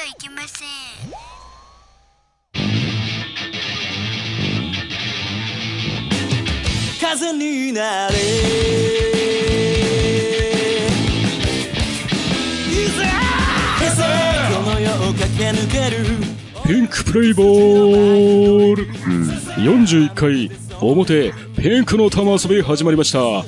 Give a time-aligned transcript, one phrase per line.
[0.00, 0.68] ゃいけません。
[7.00, 8.14] 風になれ。
[14.54, 16.04] この世を駆け抜ける。
[16.66, 18.86] ピンクプレイボール、
[19.56, 23.20] 41回表ピンクの玉遊び始まりました。
[23.20, 23.42] お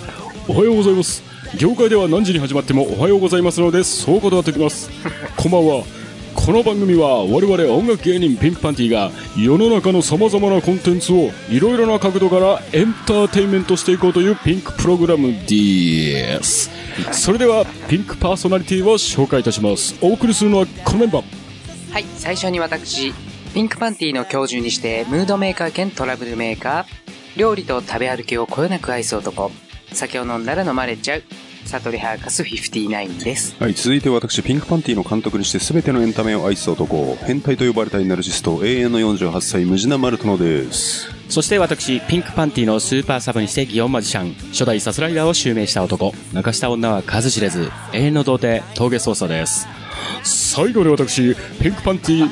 [0.55, 1.23] はようございます。
[1.57, 4.91] 業界では何時に始まってもおはようございますのでそう断ってきます。
[5.37, 6.02] こんばんは
[6.45, 16.69] この番組は我々音楽芸人ピンクパンティが世の中の様々なコンテンツをいろいろな角度からエンターテインメントしていこうというピンクプログラムです。
[17.13, 19.95] それではピンクパーソナリティを紹介いたします。
[20.03, 21.93] お送りするのはこのメンバー。
[21.93, 23.15] はい、最初に私、
[23.55, 29.53] ピンクパンティの教授にして、ムードメーカー兼トラブルメーカー、料理と食べ歩きをこよなく愛す男、
[29.93, 31.23] 酒を飲んだら飲まれちゃう、
[31.65, 33.57] サトリハーカス59です。
[33.59, 41.09] はい、続いて私、ピンクパンティの監督にして全てのエンタメを愛す男、変態と呼ばれたいナルシスト、永遠の48歳、ムジナマルトノです。
[41.29, 49.67] そして私、ピンクパンティのスーパーサブにしてギオンマジシャン、初代サスライダーを襲名した男、泣かした女は数知れず、永遠の童貞、峠捜査です。
[50.25, 52.31] 最後に私、ピンクパンティ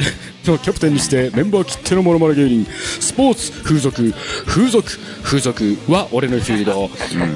[0.50, 2.66] のキャプテンにしてメンバー切手のモノマネ芸人、
[3.00, 4.12] スポーツ、風俗、
[4.46, 6.90] 風俗、風俗は俺のフィールド、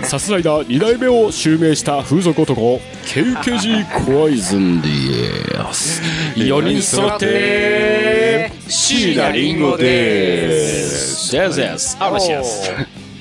[0.04, 4.88] サスライダー2代目を襲名した風俗男、KKG コアイズンで
[5.72, 6.02] す。
[6.36, 11.32] 4人揃って、椎名林檎です。
[11.32, 11.96] ですです。
[12.00, 12.70] あらしです。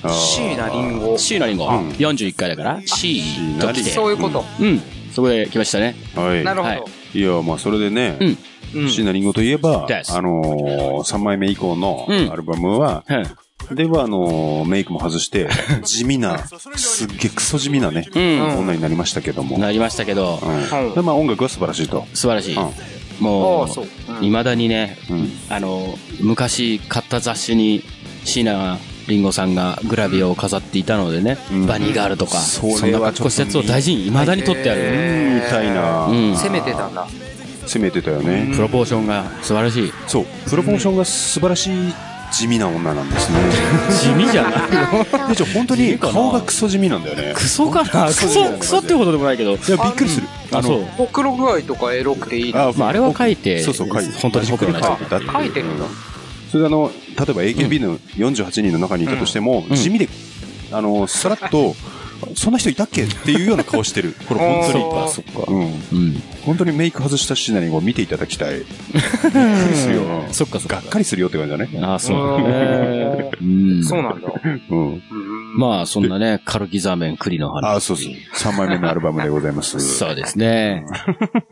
[0.10, 1.18] シーナリンゴ。
[1.18, 3.90] 椎名林檎、41回だから、シーと来て。
[3.92, 4.44] そういうこと。
[4.60, 4.82] うん。
[5.12, 5.96] そこで来ましたね。
[6.16, 6.44] はい。
[6.44, 7.20] なるほはいど。
[7.20, 8.38] いや、まあ、それでね、うん
[8.76, 13.04] うんシナリンゴといえば、あのー、3枚目以降のうんアルバムは、
[13.70, 13.76] うん。
[13.76, 15.48] では、あのー、メイクも外して、
[15.84, 18.60] 地味な、すっげえクソ地味なね、うん。
[18.60, 19.58] 女になりましたけども。
[19.58, 20.94] なりましたけど、うん。
[20.94, 22.06] で、まあ、音楽は素晴らしいと。
[22.14, 22.56] 素晴らしい。
[22.56, 22.70] うん
[23.20, 23.84] もうう、。
[24.16, 25.32] うん未だにね、うん。
[25.50, 27.84] あの、昔買った雑誌に、
[28.26, 34.82] 椎名林檎さんがグラビアを飾っていたのでね、うんバニーガールとか、そんな格好したやつを大事に未だに撮ってある。
[34.82, 36.34] うん、みたいな、うん。
[36.36, 37.08] 攻めてたんだ。
[37.66, 38.52] 攻めてたよね。
[38.54, 39.94] プロポーションが素晴らしい。
[40.08, 41.94] そう、プロポーションが素晴らしい
[42.32, 43.38] 地味な女なんですね。
[44.02, 45.28] 地味じゃないの？
[45.30, 47.34] で、じゃあ本当に顔がクソ地味なんだよね。
[47.36, 48.08] クソかな？
[48.08, 49.52] クソ、クソってほどでもないけど。
[49.52, 50.28] いや、びっくりする。
[50.52, 50.84] あ、そう。
[50.84, 52.70] ほくろ具合とかエロくていいの？
[52.70, 54.20] あまあ、あれは書いて、そうそう、書いて。
[54.20, 55.86] 本当に僕の書いやてたってう書いてるんだ。
[56.52, 60.08] それであの、例えば AKB の48人の中にいたとしても、うん地味で、
[60.72, 61.76] あの、さらっと、
[62.36, 63.04] そんな人いたっけ？
[63.04, 64.16] っていうような顔してる。
[64.28, 64.84] これ本当に。
[64.84, 65.44] あーそっか。
[65.48, 65.60] うん。
[65.62, 66.24] うん。
[66.46, 68.56] 本当にメイク外したシナリンを見ていただきたい。
[68.56, 68.68] びっく
[69.70, 70.04] りするよ。
[70.32, 70.86] そっかそっかがっ。
[70.86, 71.70] かりするよって感じだね。
[71.82, 72.18] あ、そう。
[72.42, 73.84] へうん。
[73.84, 74.28] そうなんだ。
[74.70, 74.78] うん。
[74.78, 75.02] うん
[75.56, 77.74] まあ、そんなね、カルキザーメン栗の花。
[77.74, 78.14] あ、そうそう。
[78.34, 79.80] 3枚目のアルバムでございます。
[79.80, 80.84] そうですね。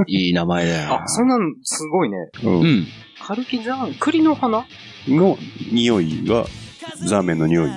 [0.08, 1.08] いい名前だよあ、。
[1.08, 2.18] そんなん、すごいね。
[2.44, 2.50] う。
[2.50, 2.88] うんん。
[3.24, 4.66] カルキザーン、栗の花？
[5.08, 5.38] の
[5.72, 6.46] 匂いが、
[7.06, 7.70] ザーメンの匂い。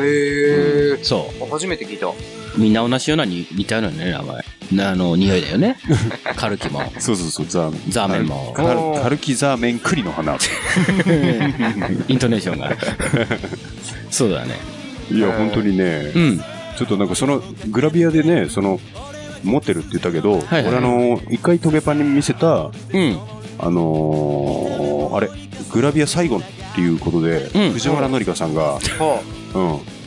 [0.00, 1.04] へえ。
[1.04, 2.06] そ初めて聞いた。
[2.06, 2.12] う。
[2.56, 4.44] みんな同じようなに似たようなね、名前。
[4.72, 5.76] なあの、匂いだよね。
[6.36, 6.80] カルキも。
[6.98, 7.80] そうそうそう、ザーメン。
[7.88, 10.36] ザーメンもカルキザーメン栗の花。
[12.08, 12.72] イントネーションが。
[14.10, 14.56] そうだね。
[15.10, 16.38] いや、本当にねう、ん。
[16.38, 18.80] ちょっとなんかその、グラビアでね、その、
[19.44, 23.18] 持ってるって言ったけど、はいはい俺あの、一回トゲパンに見せた、うん。
[23.58, 25.28] あのーあれ、
[25.70, 26.40] グラビア最後っ
[26.74, 28.80] ていうことで、うん藤原紀香さんが、は
[29.54, 29.62] うん、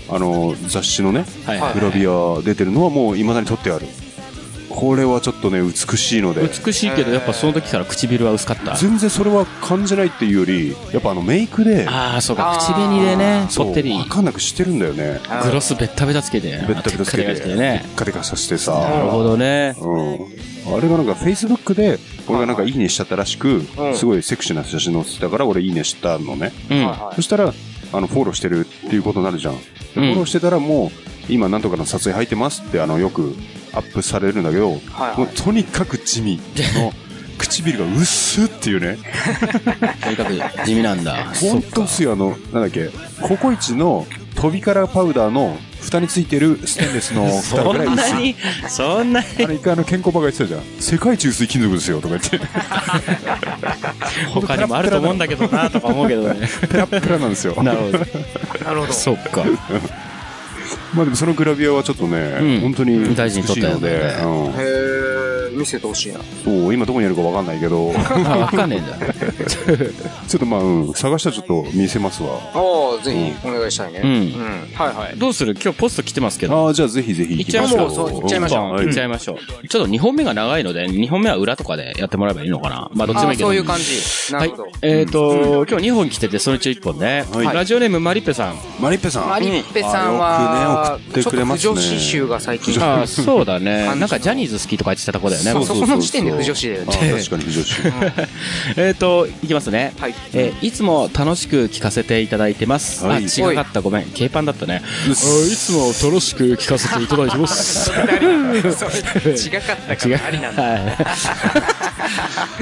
[0.10, 3.88] あのー雑誌のね、はいはグラビア出てるのはもう未だに撮ってある。
[4.70, 6.50] これはちょっとね、美しいので、い。
[6.50, 8.76] 美しいけど、やっぱその時から唇は薄かった。
[8.76, 12.58] 全然それは感じないっていうより、やっぱあのメイクで、ああ、そうか。
[12.60, 13.94] 口紅でね、ぽってり。
[13.94, 15.22] わかんなくしてるんだよね。
[15.44, 16.50] グロスベッタベタつけて。
[16.50, 17.86] ベッタベタつけテッカテカて、ね。
[17.96, 18.74] カテカさせてなるさ、
[19.12, 19.76] ほどね。
[19.80, 20.76] うん。
[20.78, 26.52] あれがなんか、フェイスブックで、俺がなんかいいねしちゃったらしくう、んすごいセクシーな写真載せてたから、俺いいねしたのね。
[26.70, 26.86] うん。
[26.86, 27.54] はそしたら、
[27.94, 29.56] あの、フォローしてるっていうことになるじゃん。
[29.56, 29.60] で
[29.94, 33.36] フォローしてたらもう、今なんとかの撮影入ってますって、あの、よく
[33.74, 36.40] アップされるんだけど、はいもうとにかく地味
[36.76, 36.92] の、
[37.38, 38.98] 唇が薄っっていうね。
[40.02, 41.34] とにかく地味なんだ。
[41.34, 42.90] ほんと薄いあの、なんだっけ、
[43.22, 44.06] ココイチの
[44.36, 47.94] 飛びからパウダーの蓋についてるステンレスの 蓋そぐらい薄い。
[47.94, 48.36] んなに、
[48.68, 49.26] そんなに。
[49.44, 50.62] あれ一回あの健康バカ言ってたじゃん。
[50.80, 52.40] 世界一薄い金属ですよとか言って。
[54.34, 56.48] 他にもあると思うんだけどな、とか思うけどね。
[56.70, 57.62] ペラッペラなんですよ。
[57.64, 57.98] なるほど。
[58.00, 58.06] な
[58.74, 58.94] るほど。
[58.94, 59.44] そっか。
[60.94, 64.95] まあでもそのグラビアはちょっとね、うん本当に大事に撮ったよね美しいので、うんへえ、
[65.56, 66.20] 見見せてほしいな。
[66.44, 68.96] そう、今どこにあるかわかんないけど、あ、 わかんねえんだ。
[70.28, 72.30] ちょっとまあ、うん、探したらちょっと見せますわ。
[72.54, 74.02] ああ、ぜひ、お願いしたいね。
[74.04, 74.34] うん
[74.76, 75.18] はいはい。
[75.18, 75.56] どうする？
[75.62, 76.68] 今日ポスト来てますけど。
[76.68, 77.92] ああ、じゃあぜひぜひ行っちゃいましょう。
[77.92, 79.68] そう行っちゃいましょう行っちゃいましょう。
[79.68, 82.90] ちょっと2本目が長いので、2本目は裏とかでやってもらえばいいのかな。
[82.94, 83.50] まあ、どっちでもいいけど。
[83.50, 84.34] ああそういう感じ。
[84.34, 84.70] なはいるほど。。
[84.82, 87.26] えっと、今日2本来てて、そのうち1本ね。
[87.34, 88.56] はいラジオネームマリッペさん。
[88.80, 89.30] マリッペさん。
[89.30, 92.84] マリッペさんは、あよくね送ってくれますねちょっと不女子集が最近。
[92.84, 93.86] ああ、そうだね。
[93.96, 95.45] なんかジャニーズ好きとか言ってたとこだよね。
[95.54, 97.12] そうそこの時点で不女子だよあね。
[97.18, 97.76] 確かに不女子。
[98.78, 99.94] えっと、いきますね。
[100.00, 100.14] はい。
[100.34, 103.06] えーいつも楽しく聞かせていただいてます。
[103.06, 103.82] はいあ、違かった。
[103.82, 104.06] ごめん。
[104.06, 104.82] K パンだったね。
[104.84, 107.92] あいつも楽しく聞かせていただいてます。
[107.94, 108.04] 違か
[109.58, 110.64] ったからありなんだ。
[110.64, 110.80] はい。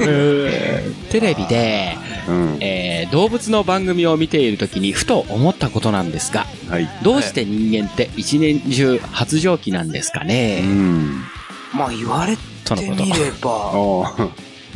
[0.00, 1.96] えーテレビで、
[2.28, 2.56] うん。
[2.60, 6.88] えー動物の番組を見ているときにふと思ったことなんですが、はい。
[7.02, 11.20] どうして人間って一年中発情期なんですかうね、ん。
[11.72, 13.04] まあ言われとのこと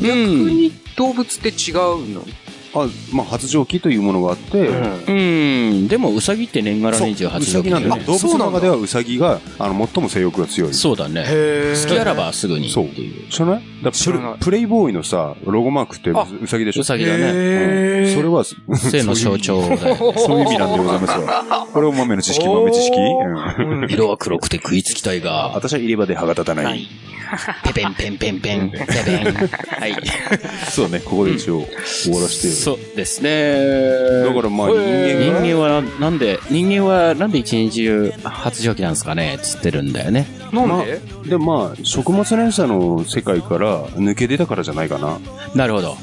[0.00, 0.14] 逆
[0.50, 2.24] に動物って違うの？
[2.82, 2.84] あ。
[2.84, 5.88] あ、まあ、発情期というものがあって、うん。
[5.88, 8.00] でも、ウサギって年がら年中う発情期なんだよね。
[8.00, 8.06] ね。
[8.06, 10.74] 動物の中ではウサギが、あの、最も性欲が強い。
[10.74, 11.24] そうだね。
[11.26, 13.28] へ好きあらばすぐにってそういう。
[13.30, 13.62] 知らない？
[13.82, 16.80] だプレプレイボーイのさ、ロゴマークってあウサギでしょ？
[16.82, 17.22] ウサギだね。
[17.24, 19.96] へそれは、性の象徴だよね。
[20.18, 21.66] そういう意味なんでございますわ。
[21.72, 22.96] これを豆の知識、豆知識？
[22.98, 26.88] うん色は黒くて食いつきたいが、 私は入れ歯で歯が立たなはいい。。
[27.62, 29.34] ペペンペンペンペン、ペペン。
[29.80, 29.94] はい。
[30.70, 32.48] そうね、ここで一応終わらせて。
[32.68, 34.24] そうですね。
[34.24, 40.26] だからまあ人人間が、間はなんで、人間はなんで一日中発情期なんですかねつってるんだよね。
[40.52, 41.00] なんで？
[41.28, 45.18] で、まあ、食物連鎖の世界から抜け出たからじゃないかな。
[45.54, 45.96] なるほど。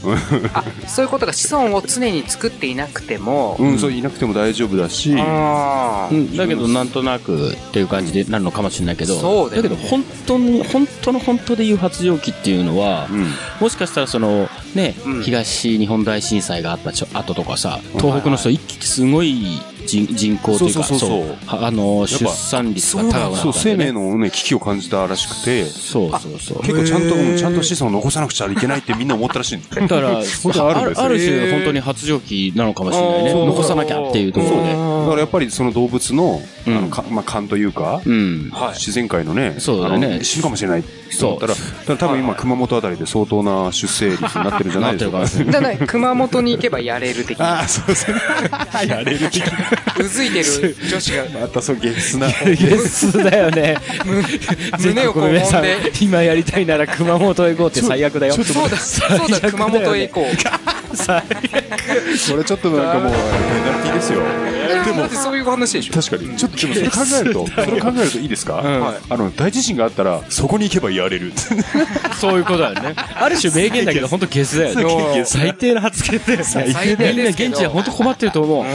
[0.88, 13.26] そういうことが子孫を常に作っていなくても、うん、そういなくても大丈夫だし、うん、だけどなんとなくっていう感じでなるのかもしれないけど、そうだよねけど本当に、本当の本当でいう発情期っていうのは、うん。
[13.60, 15.24] もしかしたらその、ね、うん。
[15.24, 23.54] 東日本大震災があったちょ後とかさ、東北の人一気にすごい人人口というか、そうそうあの、出産率が高くなったんだそう。
[23.54, 26.60] 生命のね、危機を感じたらしくて、そうそうそう。
[26.62, 30.10] 結構ちゃんと、うんちゃんと子孫を残さなくちゃいけないってみんな思ったらしいんだ だから、
[30.44, 33.34] 本当あるんですよある種本当に発情期なのかもしれないね。
[33.34, 34.70] 残さなきゃっていうところで。
[34.70, 38.52] だからやっぱりその動物の、あうんの、かまあ、勘というか、うん。
[38.74, 40.84] 自然界のね、そうだね死ぬかもしれない
[41.20, 45.20] と思ったら、だから多分今熊本あたりで相当な出生率になってるんじゃないでしょうか。
[45.20, 47.60] なってるかだから熊本に行けばやれる的な。
[47.60, 48.18] ああ、そうですね。
[48.88, 49.54] やれる的な。
[50.00, 52.28] うずいてる女子がまたそう、ゲスな。
[52.28, 53.78] ゲスだよね。
[54.80, 58.34] 胸をこう揉んで、今やりたいなら熊本へ行こうって最悪だよ。
[58.34, 60.36] そうだ、そうだ、熊本へ行こう。
[60.36, 60.42] こ
[62.38, 63.18] れちょっとなんかもう、ペ
[63.72, 64.22] ナルティですよ。
[64.86, 65.94] でも、そういう話でしょ。
[65.94, 66.36] 確かに。
[66.38, 71.34] ちょっとでもそれ考えると、それ考えるといいですか、はいあの、大地震があったら、そこに行けばやれる。
[72.20, 72.96] そういうことだよね。
[73.16, 75.26] ある種名言だけど、本当ゲスだよね。
[75.26, 76.44] 最低な発言だよね。
[76.44, 78.66] 最低みんな現地で本当困ってると思う。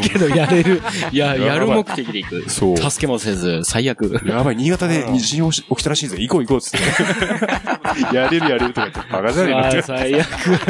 [0.00, 0.82] けど、やれる。
[1.12, 2.50] いや、やる目的で行く。
[2.50, 4.20] そう助けもせず、最悪。
[4.26, 6.16] やばい、新潟で地震起きたらしいぜ。
[6.20, 6.78] 行こう行こうっつって。
[8.14, 9.82] やれるやれるとか言って、バカじゃねえの？
[9.82, 10.26] 最悪。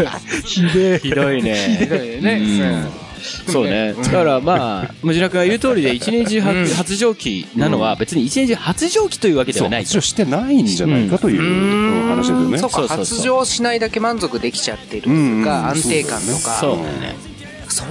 [0.45, 1.79] ひでひどいね。
[1.81, 3.06] ひどいよね。
[3.51, 3.95] そうね。
[3.95, 9.83] だからまあ、ムジナ君が言う通りで、一年中発発情期なのは、別に一年中発情期というわけではない。
[9.83, 12.59] 一応してないんじゃないかといううん話ですよね。
[12.59, 16.57] そうか、発情しないだけ満足できちゃってるとうんいうか、安定感とか。
[16.61, 17.17] そうだね。
[17.69, 17.85] そ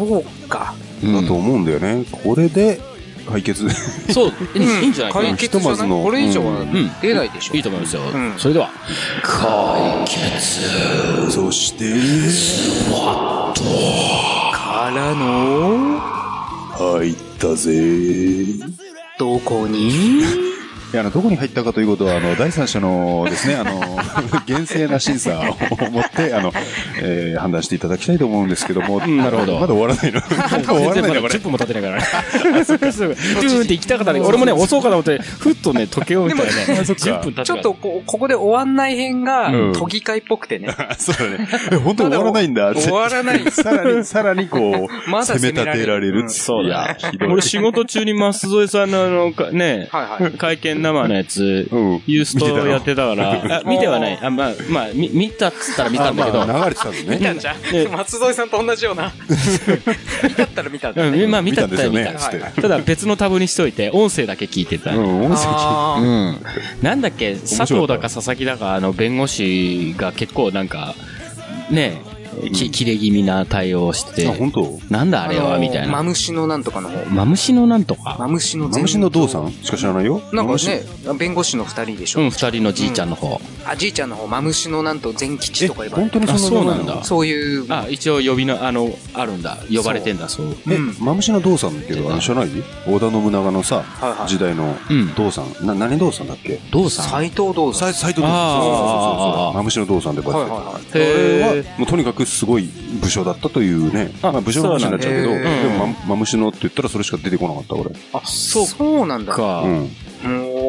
[0.46, 0.74] うか。
[1.04, 2.06] うんだと思うんだよね。
[2.24, 2.80] これで
[3.30, 3.68] 解決。
[4.14, 5.26] そう、い いいいんじゃないかな。
[5.30, 5.38] 解決じゃない？
[5.38, 7.64] ひとまずのこれ以上はん出ないでしょいい。
[7.64, 8.02] と思いますよ。
[8.04, 8.70] んそれでは、
[9.22, 11.32] 解決。
[11.32, 11.86] そして、
[14.86, 16.00] からの、
[16.77, 17.74] 入ったぜ。
[19.18, 20.54] どこに？
[20.94, 23.82] いや、あの、どこに入ったかということは、あの、第三者のですね、あの、
[24.46, 25.44] 厳正な審査を
[25.92, 26.54] 持って、あの、
[27.01, 29.06] えー判断していただきたいと思うんですけども。
[29.06, 30.22] なるほどまだ終わらないの？
[30.22, 31.34] まだ終わらないの、 これ。
[31.36, 31.98] 10分も経ってないから
[32.54, 32.63] ね。
[32.63, 33.13] すぐすぐ。
[33.15, 34.20] ドゥーンって行きたかったね。
[34.22, 40.70] 俺もね、押そうかと思って、ふっとね、時計を見たらね、10分経ってちょっとこここで終わんない辺がうん、都議会っぽくてね。
[40.98, 41.48] そうだね。
[41.72, 42.74] え本当に終わらないんだ。
[42.74, 43.51] 終わらない。
[43.51, 46.30] さらに、さらにこう、まだ攻め立てられる。
[46.30, 46.98] そうだ。
[47.30, 50.32] 俺仕事中に舛添さんのあの、かね、はいはい。
[50.34, 52.03] 会見生のやつ、うん。
[52.05, 54.20] ユーストやってたから、あ見てはない。
[54.22, 57.17] あ、まあ、まあ、み見たっつったら見たんだけど、あまあ流れてたのね。
[57.17, 59.13] 見たんじゃんね松添さんと同じような。
[60.24, 61.22] 見たったら見たんだね。
[61.24, 62.62] うん、まあ見たったら見見たんですよねた。
[62.62, 64.91] ただ別のタブにしといて、音声だけ聞いてた。
[64.91, 65.03] ううん。
[65.03, 66.36] ん、音声あ
[66.82, 70.96] なんだっけ、佐藤だか佐々木だか、あの、弁護士が結構なんか、
[71.70, 72.01] ね
[72.54, 74.80] き、切れ気味な対応をしてあ、本当？
[74.89, 75.92] なんだあれは、みたいな。
[75.92, 77.06] マムシのなんとかの方。
[77.10, 78.15] マムシのなんとか？
[78.20, 79.51] マムシのマムシの父さん？
[79.51, 80.20] しか知らないよ。
[80.20, 80.70] なんかマムシ？
[80.70, 80.84] ね、
[81.18, 82.22] 弁護士の二人でしょ。
[82.22, 83.39] うん、二人のじいちゃんの方。
[83.65, 87.04] あ、じいちゃんの方、マムシのなんと全吉え、とか言われて本当にそんな名なんだ。
[87.04, 89.58] そういう、あ、一応呼びの、あの、あるんだ。
[89.74, 90.56] 呼ばれてんだ、そう。
[90.68, 91.94] えうん、マムシの父さんだけ？
[91.96, 92.50] ど、あの、知らない？
[92.88, 94.30] 織田信長のさ、はいはい。
[94.30, 95.10] 時代のうん。
[95.15, 95.65] 父さん。
[95.65, 96.60] な、何父さんだっけ？
[96.72, 97.06] どうさん？
[97.10, 97.94] 斎藤道さん。
[97.94, 98.32] 斎斎藤父さん。
[98.32, 99.48] あーそうそうそうそう。
[99.48, 99.54] あー。
[99.54, 101.00] マムシの父さんでこうやって。
[101.00, 101.60] はいはいはい。
[101.60, 102.70] あは、もうとにかくすごい
[103.01, 104.12] 武将だったというね。
[104.22, 107.91] あまあ武将の話になっちゃうけど、そうなんだでもママムシのって言ったらそれしか出てこなかった、俺。
[108.13, 108.65] あ、そう。
[108.65, 109.34] そうなんだ。
[109.34, 109.62] か。
[109.62, 109.89] うん。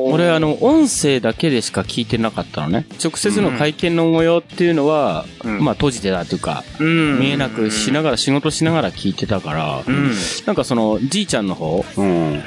[0.08, 2.86] 俺、あの、音声だけでしか聞いてなかったのね。
[3.02, 10.12] 直接の会見の模様っていうのは、うんまあ閉じてたというか、うん見えなくしながら、仕事しながら聞いてたから、うん。
[10.46, 12.42] なんかその、じいちゃんの方、うん。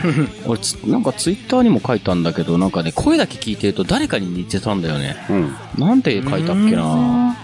[0.46, 5.16] 俺つ、なんかツイッターにも書いたんだけど、なんかね、声だけ聞いてると誰かに似てたんだよね。
[5.30, 5.56] うん。
[5.78, 7.36] なんて書いたっけな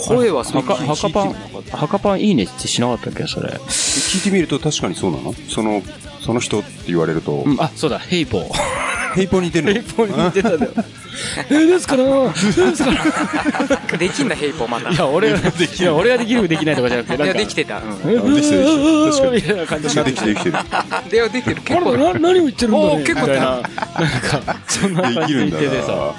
[0.00, 3.48] 声はそうはか、はかパン、はかパンいいねってしなかったっけ、それ。
[3.48, 5.32] 聞いてみると確かにそうなの？
[5.48, 5.82] その、
[6.20, 8.52] その人って言われるとう、ん、あ、そうだ、ヘイポー。
[9.14, 9.72] ヘイポー似てるの？
[9.74, 10.72] ヘイポーに似てたんだよ。
[11.50, 12.90] え、ですから、ですか
[13.90, 13.98] ら。
[13.98, 14.90] できんだ、ヘイポーまた。
[14.90, 15.42] いや、俺が、い
[15.82, 17.38] や、俺ができるできないとかじゃなくて、いや、か。
[17.38, 17.78] できてた。
[17.78, 18.34] うん。
[18.34, 20.56] できてるでしょ確かにみたいな感じできてるできてる。
[21.10, 21.62] で、 できてる。
[21.62, 21.92] 結構。
[21.98, 23.46] な何を言ってるんだねおー結構みたいな。
[23.46, 26.14] なんか、そんな感じでできるんだ言っててさ。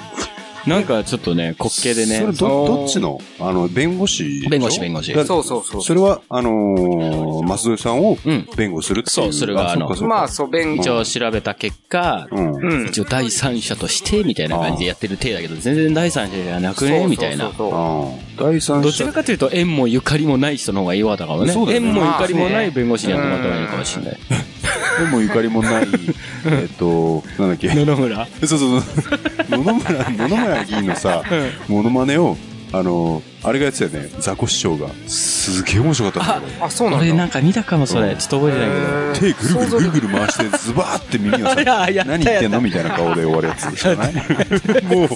[0.66, 0.76] な。
[0.76, 2.20] なんかちょっとね、滑稽でね。
[2.20, 3.20] それど、どっちの？
[3.40, 5.82] あの、弁護士弁護士弁護士だそうそうそう。
[5.82, 9.12] それは、あのー、増添さんをうん弁護するっていう。
[9.12, 12.54] そうそれがあのまあ、そう、弁一応調べた結果、うん。
[12.56, 12.86] うん。
[12.88, 17.46] 一応第三者として、みたいな感じでやってる体だけど、全然第三者じゃなくねみたいな。
[17.46, 18.50] そうそうそうああ。
[18.50, 18.82] 第三者。
[18.82, 21.52] どちらかというと、縁もゆかりもない人の方が弱かったかもね。
[21.52, 24.18] そうだよね縁もゆかりもない弁護士にやってもらった方がいいかもしれない。
[24.98, 25.88] でもゆかりもない、
[26.44, 27.68] えっと、なんだっけ。
[27.68, 28.82] 野々村そうそうそう。
[29.50, 31.22] 野々村、野々村議員のさ、
[31.68, 32.36] モノマネを、
[32.72, 34.10] あの、あれがやってたよね。
[34.20, 34.88] ザコ師匠が。
[35.08, 36.64] すげえ面白かったんだよ。
[36.64, 37.04] あ、そうなんだ。
[37.06, 38.14] 俺なんか見たかも、それ。
[38.16, 39.34] ちょっと覚えてないけど。
[39.34, 44.12] 手ぐるぐるぐるぐる回してズバーって耳をさいややった何言ってんのみたいな顔で終わるやつじゃない？
[44.14, 45.08] もう、もう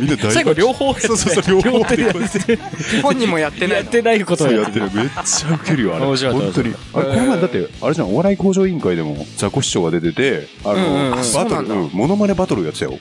[0.00, 2.58] みんな大最後両方やってそうそうそう、両方って
[3.02, 3.74] 本人もやってないの？
[3.76, 4.72] やってないことをやっる。
[4.72, 5.02] そうやっててる。
[5.02, 6.06] めっちゃウケるよ、あれ。
[6.06, 6.74] 面白かった本当に。
[6.94, 12.92] あれ、この前だって、あれじゃん、お笑い向上委員会でもザコ師匠が出てて、あうんうんうんの、バトル、そうなんだうん、モノマネバトルやってたよ。
[12.92, 12.98] へ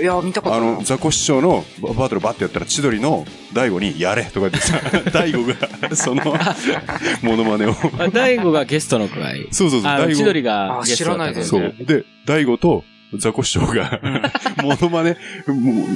[0.00, 0.02] え。
[0.02, 0.82] いや、見たことないあの、。
[0.82, 3.26] ザコ師匠のババトルバッてやったら、千鳥の
[3.58, 4.80] 大悟にやれとか言ってさ、
[5.12, 6.22] 大悟が、その、
[7.22, 7.74] モノマネを。
[7.98, 9.48] あ大悟がゲストのくらい。
[9.50, 10.42] そうそうそう、あ千鳥悟。
[10.42, 12.02] がゲストだったけどあ知らないですそう。
[12.02, 12.84] で、大悟と、
[13.16, 14.00] ザコ師匠が、
[14.62, 15.16] モノマネ、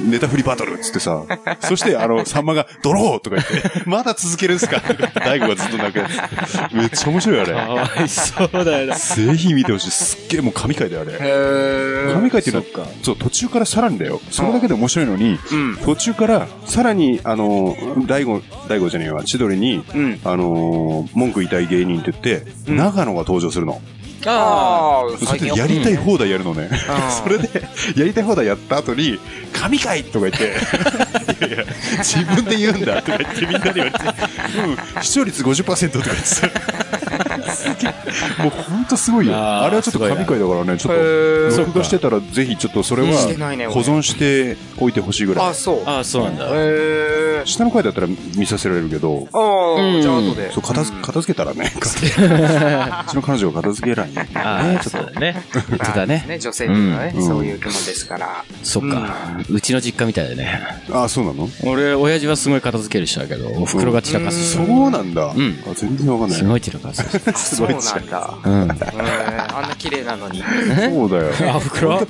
[0.09, 1.23] ネタ振りバトルっつってさ、
[1.61, 4.81] そして、あの、さんまが、ドローとか言って、まだ続けるんすか？
[5.15, 6.07] 大悟がずっと泣くや
[6.69, 6.73] つ。
[6.73, 7.53] めっちゃ面白いあれ。
[7.53, 8.95] かわいそうだよな。
[8.95, 9.91] ぜひ見てほしい。
[9.91, 11.11] すっげえもう神回だよ、あれ。
[11.13, 12.13] へえ。
[12.13, 14.19] 神回っていうのはそっか、そう、途中からさらにだよ。
[14.31, 15.77] それだけで面白いのに、うん。
[15.83, 17.75] 途中から、さらに、あの、
[18.07, 20.19] 大悟、大悟じゃねえわ、千鳥に、うん。
[20.23, 23.81] あのー文句言いたい芸人って言って、うん長野が登場するの。
[24.25, 26.69] あああ、それでやりたい放題やるのね。
[26.89, 27.61] あそれで、
[27.95, 29.19] やりたい放題やった後に、
[29.51, 30.55] 神回とか言って、
[31.45, 31.65] いやいや、
[32.03, 33.97] 自分で言うんだとか言ってみんなに言われて、
[34.95, 37.12] うん、視聴率50%とか言って
[38.43, 39.33] もうほんとすごいよ。
[39.35, 40.95] あれはちょっと神回だからね、ちょっ
[41.53, 45.53] と、録画してたらぜひちょっとそれはしてないね俺保存しておいてほしいぐらいあ、。
[45.53, 45.83] そう。
[45.85, 46.45] あ、そうなんだ。
[46.45, 47.41] へえ。
[47.45, 50.51] 下の回だったら見させられるけど、あうんあ、じゃあ後で。
[50.51, 54.27] そう、片付片付けたらね、 うちの彼女が片付けらん ね。
[54.35, 55.43] ああ、そうだね。
[55.53, 56.25] 言ってたね。
[56.27, 58.43] ね、女性っていうのはね、うんそういう気もですから。
[58.63, 59.15] そっか。
[59.49, 60.59] うちの実家みたいだね。
[60.91, 61.49] あ、そうなの？
[61.65, 64.65] 俺、親父はすごい片付ける人だけど、お袋が散らかす人。
[64.65, 65.25] そうなんだ。
[65.25, 65.33] んあ
[65.75, 66.39] 全然わかんない。
[66.39, 67.03] すごい散らかす。
[67.35, 68.37] そうなんだ。
[68.43, 68.61] うん。
[68.61, 70.43] あんな綺麗なのに。
[70.91, 71.31] そうだよ。
[71.55, 72.05] あ、袋？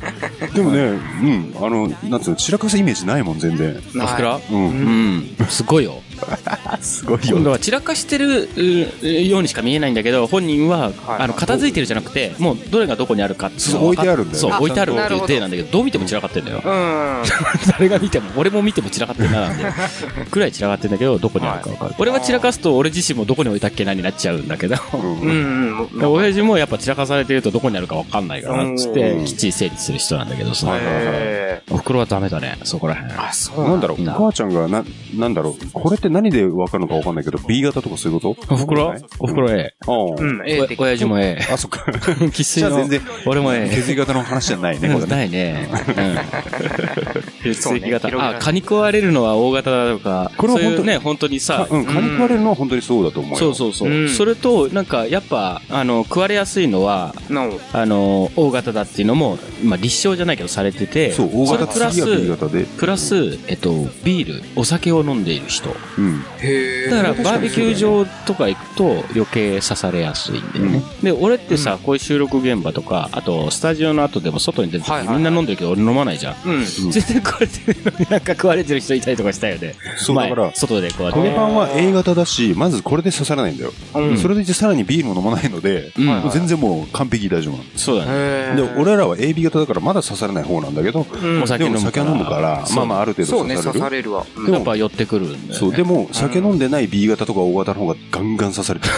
[0.54, 3.82] でもね、うん、あの、なんつうの、散らかすイメージないもん、全然。
[3.96, 4.42] お袋？
[4.52, 4.56] う。
[4.56, 5.36] うんん。
[5.50, 6.03] すごいよ。
[6.82, 16.62] すごい今度は散らかしてるうようにしか見えないんだけど、本人は、はいあの、片付いてるじゃなくて、もうどれがどこにあるかっていうのそう置いてあるんだよねそう、あ置いてあるっていう体なんだけど、どう見ても散らかってんだよ。
[16.64, 17.24] うん。
[17.72, 19.66] 誰が見ても、俺も見ても散らかってんななんで。
[20.30, 21.96] くらい散らかってんだけど、どこにあるかわかる。
[21.98, 26.12] 俺は散らかすと、俺自身もどこに置いたっけなになっちゃうんだけど、 うんうんうん。
[26.12, 30.68] 親父もやっぱ散らかされてるとどこにあるかわかんないから、つってう、んきっちり整理する人なんだけどさ。
[30.72, 33.14] へお袋はダメだね、そこら辺。
[33.14, 34.84] ーあ、そうなんだろう、おな母ちゃんが、な、
[35.16, 38.54] なんだろう、これって何でわかるのかわかんないけど、B 型とかそういうこと？
[38.54, 39.74] お袋お袋 A。
[39.86, 39.96] ああ。
[40.18, 41.38] うん、ええお親父も A。
[41.52, 41.86] あ、そっか。
[42.32, 43.70] 生粋のじゃあ全然、俺も A。
[43.70, 45.06] 血液型の話じゃないね、これね。
[45.08, 45.70] ないね。
[47.44, 47.54] うん。
[47.54, 48.08] 血液型。
[48.08, 53.38] あ、蚊に食われるのは O 型だとか、これは本当そういうね、本当にさ、うん、蚊に食われるのは本当にそうだと思うよ。
[53.38, 53.90] そうそうそう。
[53.90, 62.64] うんそれと、なんか、やっぱ、あの、食われやすいのは、の、あの、大型だっていうのも、まあ、立証じゃないけどされてて、そう、大型それプラ次は B ス、型で。
[62.64, 63.72] プラス、えっと、
[64.04, 65.76] ビール、お酒を飲んでいる人。
[65.98, 66.02] う
[66.90, 70.84] だから、バーベキュー場とか行くと余計刺されやすいんだよね。
[71.02, 76.36] で、俺ってさ、こういう収録現場とか、あと、スタジオの後でも外に出るときはいはいはいみんな飲んでるけど俺飲まないじゃん。
[76.46, 76.66] うん。
[76.66, 79.76] 全然食われてるのになんか食われてる人いたりとかしたよね。
[79.98, 81.36] そうだから前外でこうやってこのね。
[81.36, 83.74] パンは A 型だし、まずこれで刺さらないんだよ。
[83.96, 85.92] うんそれでいてさらにビールも飲まないので、
[86.32, 87.64] 全然もう完璧大丈夫なの。
[87.76, 88.12] そうだね。
[88.14, 92.06] へで、俺らは AB 型だからまだ刺されない方なんだけど、うんお酒でも飲むから。
[92.06, 94.04] 酒飲むから、まあまあある程度そうね、刺刺される。
[94.04, 94.26] されるわ。
[94.36, 95.76] うんでもやっぱ寄ってくるんだよね。
[95.94, 98.94] も、酒飲んでない B 型とか O 型の方がガンガン刺されてる。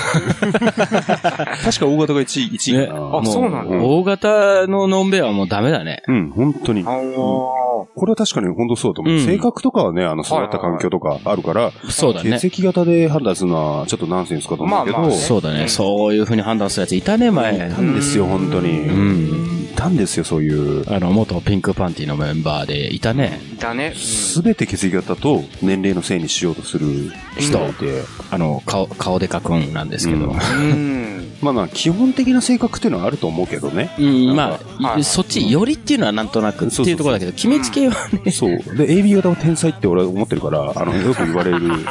[0.62, 3.00] 確か O 型が1位、1位かな。
[3.00, 6.04] ねあそうなんだうん大型ののんべはもうダメだね。
[6.08, 6.84] うん、本当に。
[6.86, 9.14] あーこれは確かに本当そうだと思う。
[9.16, 12.48] うん性格とかはね、あの、育った環境とかあるから、そうだね血。
[12.48, 15.68] 液型で判断するのはちょっとナンセンスかと思うけど、まあまあねそうだね。
[15.68, 17.56] そういう風に判断するやついたね、前。
[17.56, 18.70] いたんですよ、本当に。
[18.82, 19.65] うん。
[19.76, 20.50] いたんですよ、そうい
[20.82, 20.90] う。
[20.90, 23.42] あの、元ピンクパンティのメンバーでいたね。
[23.60, 23.94] だね。
[23.94, 30.28] すべて血液型と年齢のせいにしようとする人がいて、あの、顔、顔でかくんなんですけど。
[30.28, 31.06] うんうん。
[31.42, 33.94] まあまあ、基本的な性格っていうのはあると思うけどね。
[34.00, 38.50] うん、まあ、はいそっち、よりっていうのはなんとなくっていうところだけど、決めつけはね、そう。
[38.50, 41.58] で、AB 型は天才って俺は思ってるから、あの、 よく言われる。
[41.58, 41.86] うん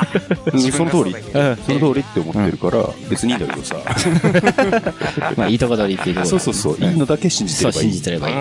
[0.73, 3.77] その通り、うんその通りって思ってるから、別にいいんだけどさ。
[5.37, 6.77] まあ、いいとこ取りっていうそうそうそう。
[6.81, 7.74] いいのだけ信じてそう、ればいい。
[7.81, 8.35] 信じてればいい。
[8.35, 8.39] う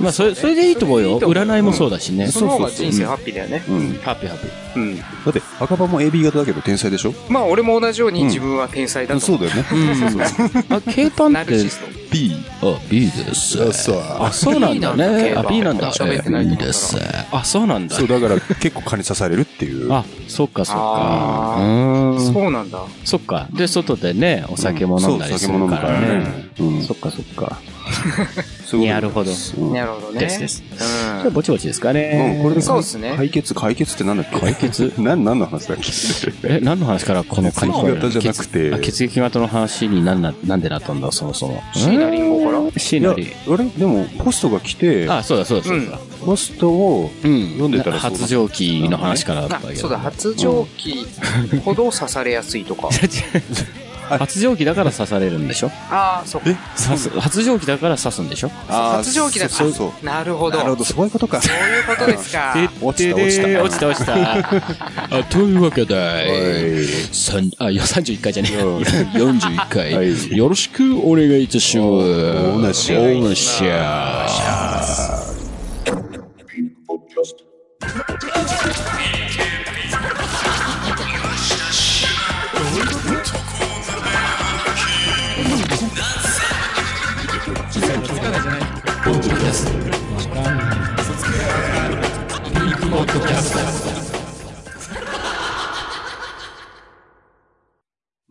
[0.00, 1.14] まあ、それ、それでいいと思うよ。
[1.14, 2.24] いいと思う占いもそうだしね。
[2.26, 2.32] ん。
[2.32, 3.62] その方が人生ハッピーだよね。
[3.68, 3.98] うん。
[4.02, 4.50] ハッピーハッピー。
[4.76, 4.96] うん。
[4.98, 7.14] だって、赤羽も AB 型だけど天才でしょ？
[7.28, 9.38] まあ、俺も同じように自分は天才だと思う。
[9.38, 10.64] そうだよね。
[10.68, 11.56] あ、K パンって。
[12.10, 12.36] B。
[12.62, 13.56] あ、B です。
[13.72, 14.00] そう。
[14.20, 15.34] あ、そうなんだね。
[15.36, 15.90] あ、B なんだ。
[15.90, 16.96] B です。
[17.32, 18.04] あ、そうなんだそ。
[18.04, 19.92] う、だから結構蚊に刺されるっていう。
[19.92, 20.82] あ、そっかそっか。
[20.84, 22.32] あうーん。
[22.32, 22.80] そうなんだ。
[23.04, 23.48] そっか。
[23.52, 26.06] で、外でね、お酒も飲んだりするかそう酒も飲むかららね。
[26.20, 26.48] ね。
[26.60, 26.82] うん。
[26.82, 27.58] そっかそっか。
[28.64, 30.20] そういなるほどうんなるほどね。
[30.20, 30.62] ですです。
[30.76, 31.32] じゃあ、うん。
[31.32, 32.40] ぼちぼちですかうん、ね。
[32.42, 34.40] これでそうっすね解決、解決ってなんだっけ？
[34.40, 34.92] 解決？
[35.00, 35.92] なん、何の話だっけ？
[36.56, 41.62] え、何の話からこの血液型じゃなくて血液型の話になんな、なんでなったんだ、そもそも。
[41.74, 42.80] 椎名林檎から？
[42.80, 43.64] 椎いや、名林あれ？
[43.78, 45.98] でも、ポストが来て、あ、そうだそうだそうだ。
[46.24, 47.50] ポストをうん。
[47.52, 49.80] 読んでたらそうだ発情期の話からだったあわけど。
[49.80, 51.06] そうだ、発情期
[51.64, 52.88] ほど刺されやすいとか。
[54.08, 55.70] 発情期だから刺されるんでしょ？
[55.90, 56.50] ああ、そっか。
[56.76, 58.50] 刺す発情期だから刺すんでしょ？
[58.68, 60.04] あー発情期だそうそうそう。
[60.04, 60.58] なるほど。
[60.58, 61.40] なるほど、そういうことか。
[61.42, 62.54] そういうことですか。
[62.80, 64.14] 落ちた落ちた落ちた落ちた。
[65.18, 68.56] あというわけで、はい三あ、いや、31回じゃねえ。
[69.18, 71.86] 41回、はいよろしくお願いいたします。
[71.88, 73.04] おなしゃお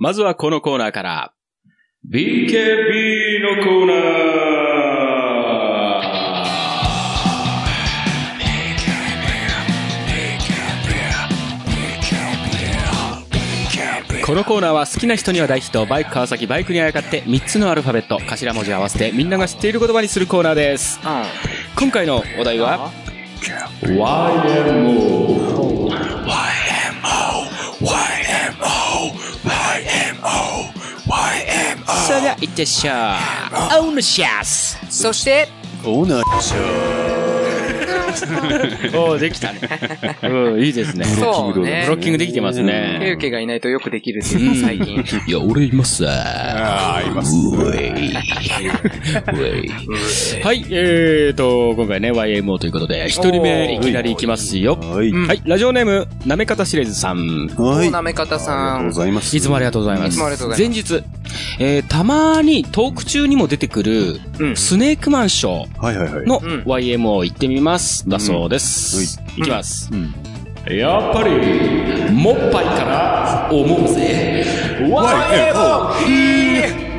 [0.06, 1.34] まずはこのコーナーから、
[2.08, 14.24] BKB のコーナー。
[14.24, 21.00] このコーナーは好きな人には大ヒット、バイク川崎、バイクにあやかって3つのアルファベット、頭文字を合わせてみんなが知っている言葉にするコーナーです。
[21.04, 21.24] うん。
[21.76, 22.91] 今回のお題は、
[23.82, 25.15] YMO。
[31.86, 33.19] それでは行ってらっしゃ
[33.52, 33.80] い。
[33.80, 34.78] オーナーシャス。
[34.89, 35.48] そして、
[35.84, 36.54] オーナーシ
[38.97, 39.60] おー、できたね。
[40.23, 41.06] うん、いいですね。
[41.06, 43.13] そうねブロッキングできてますケね。
[43.15, 45.04] ウケがいないとよくできるっていうか、最近。
[45.28, 48.12] いや、俺いますあーいますうえい。
[48.12, 48.19] う
[49.45, 49.65] え
[50.39, 50.43] い。
[50.43, 54.75] はい、えーと、今回ね、YMO ということで、一人目いきなりいきますよ。
[54.82, 55.12] はい。
[55.12, 57.47] はい、ラジオネーム、なめかたしれずさん。
[57.58, 57.91] はい。
[57.91, 58.91] なめ方さんありがとうご。
[59.01, 59.36] ざいます。
[59.36, 60.10] いつもありがとうございます。
[60.10, 61.04] いつもありがとうござい前日、
[61.60, 66.25] えー、たまにトーク中にも出てくる、うんスネークマンショーはいはいはい。
[66.25, 68.05] のうん YMO 行ってみます。
[68.08, 69.20] だそうです。
[69.36, 69.89] いきます。
[70.68, 74.46] やっぱり、もっぱいから思うぜ。
[74.80, 76.36] YMO!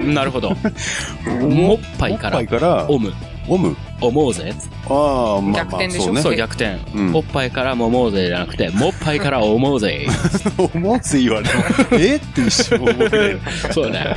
[0.15, 0.51] なるほど。
[1.47, 3.01] もっぱいからおっ
[3.47, 3.69] ぱいから、おむ？
[3.69, 3.77] オム。
[4.01, 4.53] 思うぜ。
[4.89, 6.03] ああ、まあまあ、逆転でしょ？
[6.05, 6.23] そうね。
[6.23, 6.79] そう、逆転。
[6.95, 10.07] うんおっぱいからももうぜじゃなくて、もっぱいから思うぜ。
[10.75, 11.51] 思わず言われる。
[12.05, 12.17] え？
[12.17, 13.39] って一瞬思って。
[13.73, 14.17] そうね。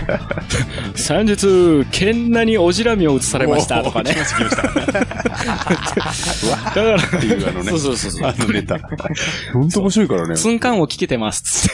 [0.95, 4.13] 先日、けんなにおじらみを移されましたとかね。
[4.13, 4.63] 来ました来ました。
[6.65, 7.69] だから、っていうあのね。
[7.71, 8.27] そうそうそうそう。
[8.27, 8.77] あのネタ。
[9.53, 10.35] 本当面白いからね。
[10.35, 11.69] 寸間を聞けてます。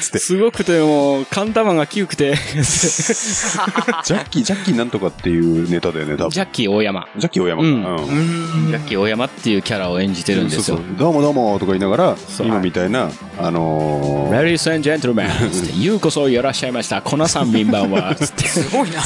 [0.00, 6.30] つってすごくてもう、カン玉がキュくて、 ジャッキー、ジャッキーなんとかっていうネタだよね、多分。
[6.30, 7.06] ジャッキー大山。
[7.16, 7.68] ジャッキー大山か。
[7.68, 10.76] うんジャッキー大山っていうキャラを演じてるんですよそう。
[10.76, 17.02] そうどうもどうもとか言いながら、う今みたいな、あのー、Ladies and って ようこそいらっしゃいました。
[17.02, 18.46] 粉さん民番は、つって。
[18.46, 19.02] すごいな。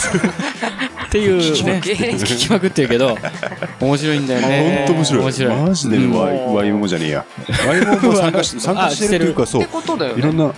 [1.16, 3.16] っていうね、聞きまくってるけど、
[3.80, 4.76] 面白いんだよね。
[4.78, 5.22] ほんと面白い。
[5.22, 5.56] 面白い。
[5.56, 7.24] マジでね、ワイ、ワイモじゃねえや。
[7.66, 9.72] ワイモも参加し、参加してるっていうか、そうって。
[9.72, 10.18] ことだよね。
[10.18, 10.52] いろんな、うん。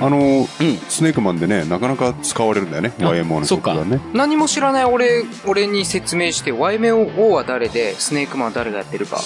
[0.00, 4.00] あのーうんスネークマンでね、なかなか使われるんだよね、あ YMO の曲がね。
[4.12, 9.20] 何も知らない俺、俺に説明して、ワイメオ O は誰で、スネークマンは誰がやってるか。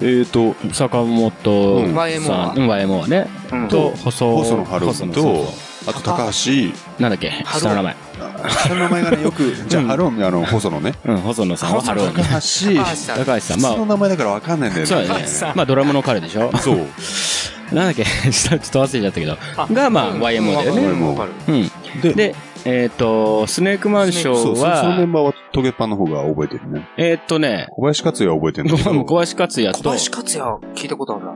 [0.00, 3.26] えーと、坂本うんさ YMO はん、うん YMO はね。
[3.52, 5.52] うんと、細細野晴臣と、
[5.88, 6.52] あと高橋、
[7.00, 7.32] なんだっけ？
[7.46, 7.96] 下の名前。
[8.48, 10.94] 下の名前がね、よく、 じゃあ、ハロン、あの、細野ね。
[11.04, 13.18] うん、細野さんはハロー高橋、高橋さん。
[13.24, 13.60] 高橋さん。
[13.60, 15.26] まその名前だからわかんないんだよあ、そうだね。
[15.54, 16.50] まあ、ドラムの彼でしょ？
[16.58, 16.78] そう。
[17.74, 18.04] なんだっけ？
[18.30, 19.36] ちょっと忘れちゃったけど。
[19.74, 20.82] が、まあ、YMO だよね。
[20.82, 21.32] うんわかる。
[21.48, 21.70] うん。
[22.02, 26.88] で、で、えっと、スネークマンショーそう、そそのメは、ンバーはトゲパンの方が覚えてるね。
[26.96, 31.32] えっとね、小林克也は覚えてるんだけど、小林克也と、小林克也聞いたことあるな。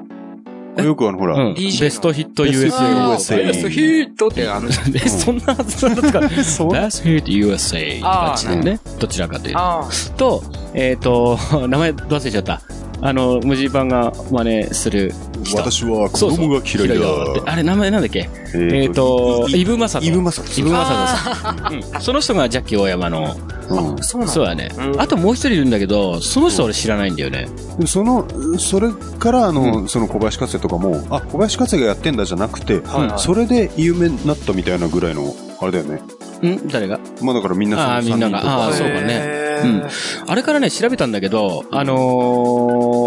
[0.78, 2.70] よくあの、ほら、ベストヒット USA。
[3.16, 6.02] USA ベストヒットってあの、 え、そんな、 そんな？
[6.02, 8.80] とか、ベストヒット USA って感じだよね。
[8.98, 9.60] どちらかというと。
[9.60, 10.42] あと、
[10.74, 12.62] えっと、名前忘れちゃった。
[13.04, 15.12] あの、無地版が真似する
[15.42, 15.56] 人。
[15.58, 16.94] 私は子供が嫌いだ。
[16.94, 18.30] ってあれ、名前なんだっけ？
[18.54, 20.06] ええっと、イブマサト。
[20.06, 21.74] イブマサトイブマサトさん。
[21.96, 23.34] うんその人がジャッキー大山の、
[23.68, 24.32] うんあ、そうなんだ。
[24.32, 24.96] そうだねう。
[24.96, 27.48] んあともう一人いるんだけど、その人俺知らないんだよね。
[27.78, 28.24] でその、
[28.58, 36.02] それから、あの、その小林克也とかも、あ、小林克也がやってんだじゃなくて、はいはいそれで有名になったみたいなぐらいの、あれだよね。
[36.48, 36.68] ん？
[36.68, 37.00] 誰が？
[37.20, 39.82] まあだからみんなそのあーみんなが三人とかあーそうかねうん。
[40.26, 41.98] あれからね、調べたんだけど、あのー、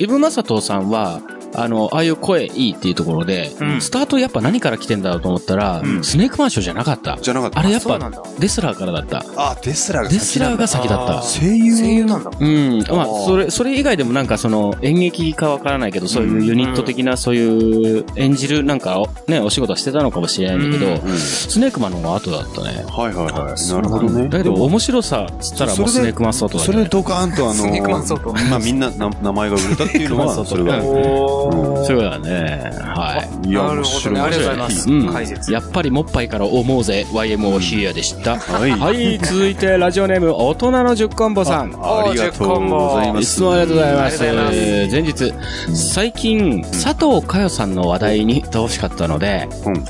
[0.00, 1.20] イブマサトさんは、
[1.54, 7.18] あの、ああいう声いいっていうところで、うんスタートやっぱ何から来てんだろうと思ったら、うんスネークマンショーじゃなかった。
[7.20, 7.58] じゃなかった。
[7.58, 9.24] あれやっぱそうなんだ、デスラーからだった。
[9.36, 11.22] あ、デスラーがデスラーが先だった。
[11.22, 12.30] 声優声優なんだ。
[12.38, 12.84] うん。
[12.88, 21.18] まあ、それ、それ以外でもなんかその演劇かわからないけど、そういうユニット的なそういう演じるなんかをね、お仕事してたのかもしれないんだけど、うん。
[21.18, 22.84] スネークマンの方が後だったね。
[22.88, 23.68] はいはいはい。
[23.72, 24.28] なるほどね。
[24.28, 26.90] だけど面白さっつったらもうスネークマンソートだそれでね。
[26.90, 30.82] ドカーンとあの、スネークマンソートまあみんなな名前が売れたっていうのは、それが。
[30.82, 32.70] おそうだね。
[32.78, 33.48] はい。
[33.48, 34.14] いや、なるほど面白い。
[34.14, 38.38] ねありがとうございますうん解説やっぱりもっぱいから思うぜ、YMO ヒアでした。
[38.38, 41.74] はいはい、続いてラジオネーム、大人の10コンボさん。
[41.82, 43.22] ありがとうございます。
[43.22, 44.22] いつもありがとうございます。
[44.22, 45.34] 前日、
[45.74, 49.74] 最近、佐藤佳代さんの話題にってほしかったので、うん。
[49.74, 49.84] うん。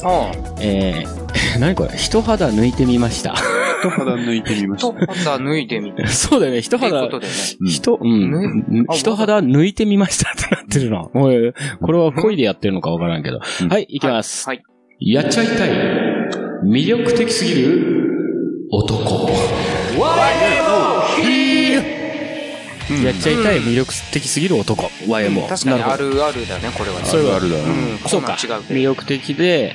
[0.60, 1.29] えー、
[1.60, 1.96] 何これ？
[1.96, 3.34] 一肌抜いてみました。
[3.82, 6.06] 一肌抜いてみましとた。、肌脱いでみて。
[6.06, 7.20] そうだよね、一っていう肌ね。
[7.66, 11.08] 人、うん、あ一肌抜いてみましたってなってるな。
[11.14, 13.40] おい、これは恋でやってるのかわからんけど。
[13.62, 14.46] うんはい、いきます。
[14.46, 14.62] はい。
[15.00, 15.70] やっちゃいたい。
[16.64, 18.00] 魅力的すぎる
[18.70, 19.30] 男。
[23.04, 24.84] やっちゃいたい魅力的すぎる男。
[25.06, 25.48] YMO。
[25.48, 27.06] 確かにあなるるあるだね、これはね。
[27.06, 27.98] それはあるだろうん。
[28.06, 28.32] そうか。
[28.42, 29.74] 違う魅力的で、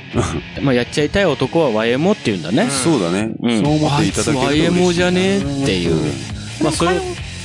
[0.62, 2.70] まあやっちゃいたい男は YMO って言うんだね。
[2.70, 3.32] そうだね。
[3.42, 4.58] うんそう思っていただけるとあい。
[4.58, 6.14] YMO じゃねえっていう。
[6.62, 6.92] まあそれ、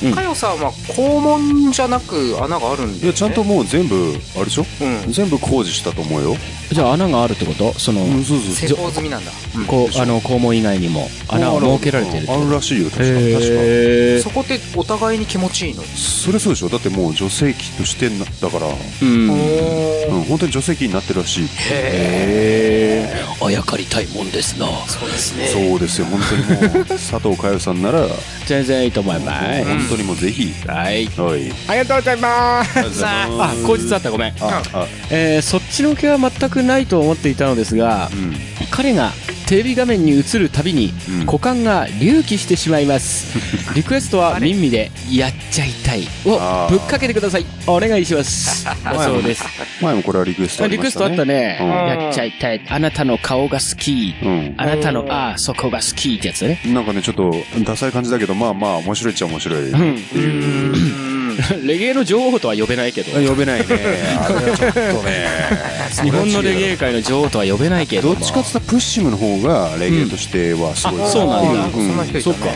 [0.03, 2.99] うんかよさんは肛門じゃなく穴があるんだよ、ね。
[3.03, 4.65] いや、ちゃんともう全部、あれでしょ？
[4.81, 5.13] うん。
[5.13, 6.35] 全部工事したと思うよ。
[6.71, 7.73] じゃあ穴があるってこと？
[7.77, 9.31] その、うん、そうそう施工済みなんだ。
[9.67, 13.03] こう、あの、肛門以外にも穴を設けられてるあるらしいよ、確か。
[13.03, 15.81] 確へーそこってお互いに気持ちいいの？
[15.83, 15.87] か。
[15.95, 19.29] それそうでしょだってもう女性器としてな、だから、うん。
[19.29, 21.47] おうん、本当に女性器になってるらしい。
[21.71, 23.45] へー。
[23.45, 24.67] あやかりたいもんですな。
[24.87, 25.47] そうですね。
[25.47, 26.35] そうですよ、本当
[26.67, 28.07] にもう、 佐藤佳代さんなら、
[28.45, 29.63] 全然いいと思います。
[29.65, 31.05] 本当にもうぜひ、はい。
[31.17, 31.51] はい。
[31.67, 33.03] ありがとうございます。
[33.03, 34.33] あ、口実あった、ごめん。
[34.39, 38.35] あ、あ、えーそっちの気は全くないと思っていたのですがう、ん。
[38.69, 39.11] 彼が
[39.47, 43.37] テレビ画面に映るたびにうん股間が隆起してしまいます。
[43.75, 47.45] リクエストはミンミで、やっちゃいたいをぶっかけてください。
[47.67, 48.65] お願いします。
[48.65, 49.43] だそうです。
[49.81, 50.73] 前もこれはリクエストあね。
[50.73, 51.57] リクエストあったね。
[51.61, 52.61] うんやっちゃいたい。
[52.69, 54.15] あなたの顔が好き。
[54.23, 54.53] うん。
[54.57, 56.61] あなたの、ああ、そこが好きってやつね。
[56.67, 59.69] なんかね、ちょっと、ダサい感じだけど、まあまあ、面白いっちゃ面白い。
[59.69, 59.95] うん。
[61.15, 61.67] う ん。
[61.67, 63.11] レゲエの女王とは呼べないけど。
[63.27, 63.65] 呼べないね。
[64.19, 65.27] あれはちょっとね。
[66.03, 68.15] 日本のレゲエ界の女王とは呼べないけども。
[68.15, 71.01] どっちかって言ったらプッシムの方が、レゲエとしてはすごい。
[71.01, 72.31] あそうなんだそんな人いたね。
[72.31, 72.49] そっか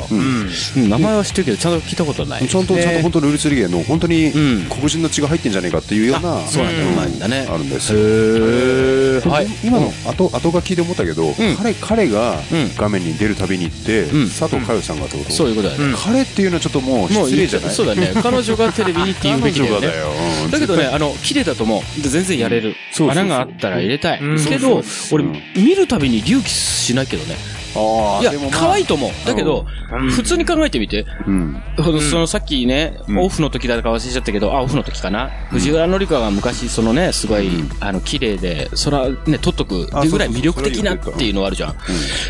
[0.75, 2.47] 名前は知ってるけど、ちゃんと聞いたことない。
[2.47, 6.69] ちゃんと、ちゃんと本当ルールツリゲーの、本当にうん黒人の血が入ってんじゃねえかっていうような、そうな
[7.05, 7.47] んだ、ね。
[7.49, 7.99] あるんですよ。
[7.99, 9.29] へー。
[9.29, 9.47] はい。
[9.63, 15.95] 今の後後書きで思ったけど、彼彼がうん画面に出るたびにって、ん佐藤佳代さんがってこと、そういうことだよね。
[16.03, 17.73] 彼っていうのはちょっともうもう失礼じゃない？
[17.75, 18.11] そうだね。
[18.21, 19.89] 彼女がテレビにって言うべきだよね。
[20.51, 22.01] だけどね、あの、綺麗だと思う。
[22.01, 22.75] で全然やれる。
[22.99, 24.19] 穴があったら入れたい。
[24.21, 27.35] うんけど、俺うん、見るたびに隆起しないけどね。
[28.21, 29.11] いや可愛いと思う。
[29.27, 31.05] だけど、うん普通に考えてみて。
[31.27, 31.61] うん。
[32.09, 35.29] そのさっきね、うんオフの時だか忘れちゃったけど、あ、オフの時かな。
[35.49, 37.49] 藤原紀香が昔、そのね、すごい、
[37.79, 41.75] あの、綺麗で、そら、ね、撮っとくぐらい魅力的なっていうのはあるじゃん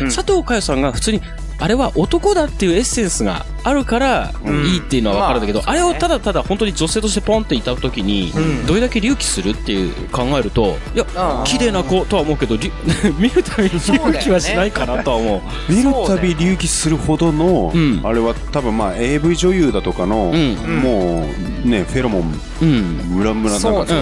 [0.04, 1.20] 佐藤佳代さんが普通に、
[1.58, 8.66] あれは男だっていうエッセンスがあるから、いいっていうのはわかるんだけど、あれをただただ本当に女性としてポンっていた時に、うん。
[8.66, 11.06] どれだけ隆起するっていう考えると、いや
[11.46, 12.70] 綺麗な子とは思うけど、り
[13.18, 15.72] 見るたびに隆起はしないかなとは思う。
[15.72, 18.00] 見るたび隆起するほどの、うん。
[18.04, 20.54] あれは多分まあ AV 女優だとかの、うん。
[20.82, 21.26] も
[21.64, 22.78] うね、フェロモン、うん。
[23.08, 23.94] ムラムラなんか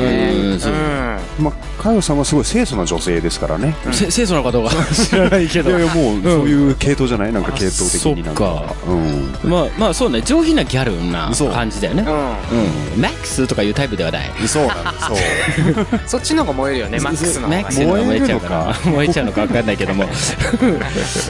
[1.38, 3.74] まあ、かよさんはすごい清楚な女性ですからね。
[3.92, 5.70] せ清楚な方は知らないけど。
[5.70, 5.86] いやい。
[5.86, 7.32] や、もう、そういう系統じゃない？
[7.32, 8.74] なんか系統的になんか。
[8.87, 9.50] うん。
[9.50, 12.02] まあ、まあそうね、上品なギャルなそう感じだよね。
[12.02, 12.94] うん。
[12.94, 13.00] うん。
[13.00, 14.30] マックスとかいうタイプではない。
[14.48, 15.18] そうなんだ、そう。
[16.07, 17.62] そっちの方が燃えるよね、マックスの方がね。
[17.62, 18.90] マックスの方が燃えちゃうかな。
[18.90, 20.04] 燃えちゃうのか分かんないけども。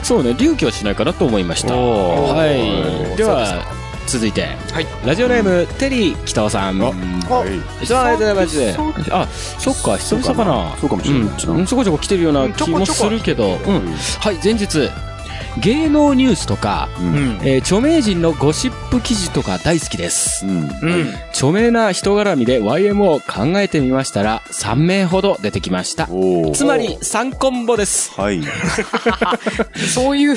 [0.03, 1.75] そうね、隆起はしないかなと思いました。
[1.75, 3.17] おーはい。
[3.17, 3.65] では、
[4.07, 4.55] 続いて。
[4.71, 4.87] はい。
[5.05, 6.79] ラジオネーム、テリー北尾さん。
[6.79, 7.85] はい。
[7.85, 9.11] そうありがとうございます。
[9.11, 9.27] あ、
[9.59, 10.75] そっか、久々かな。
[10.79, 13.59] そうかもしれないうんうんちょこちょこ来てるような気もするけど。
[13.65, 13.95] うん。
[14.19, 14.89] はい、前日。
[15.61, 17.39] 芸能ニュースとか、うん。
[17.43, 20.45] えー著名人のゴシップ記事とか大好きです。
[20.45, 20.57] うん。
[20.57, 20.69] うん。
[21.29, 26.07] 著名な人絡みで YM を考えてみましたら、3名ほど出てきました。
[26.09, 28.11] おーつまり、3コンボです。
[28.19, 28.41] はい。
[29.93, 30.33] そういう、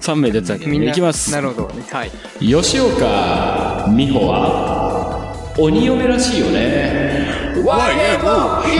[0.00, 0.90] 3名出てたけど、みんな。
[0.92, 1.40] いきますな。
[1.40, 1.84] るほどね。
[1.90, 2.10] はい。
[2.40, 7.52] 吉岡美穂は、鬼嫁らしいよね。
[7.56, 8.72] YM!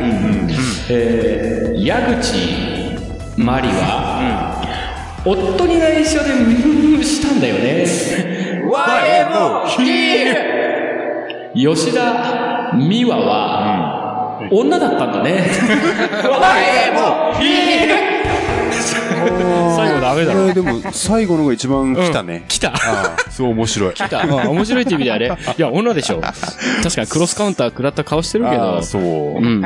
[0.00, 0.48] うん
[0.90, 2.34] えー、矢口
[3.36, 4.47] まりは、
[5.24, 7.84] 夫に内緒でうんしたんだよね。
[8.64, 10.58] YM!
[11.54, 15.50] 吉田美和は、女だったんだね。
[19.76, 20.52] 最後ダメだろ。
[20.52, 22.44] でも、最後のが一番来たね。
[22.48, 22.70] 来た。
[22.70, 23.94] ああ、そう面白い。
[23.94, 24.22] 来た。
[24.22, 25.36] うん面白いって意味ではね。
[25.58, 26.20] いや、女でしょ。
[26.20, 28.82] 確かにクロスカウンター食らった顔してるけどああ、。
[28.82, 29.02] そう。
[29.02, 29.64] うん。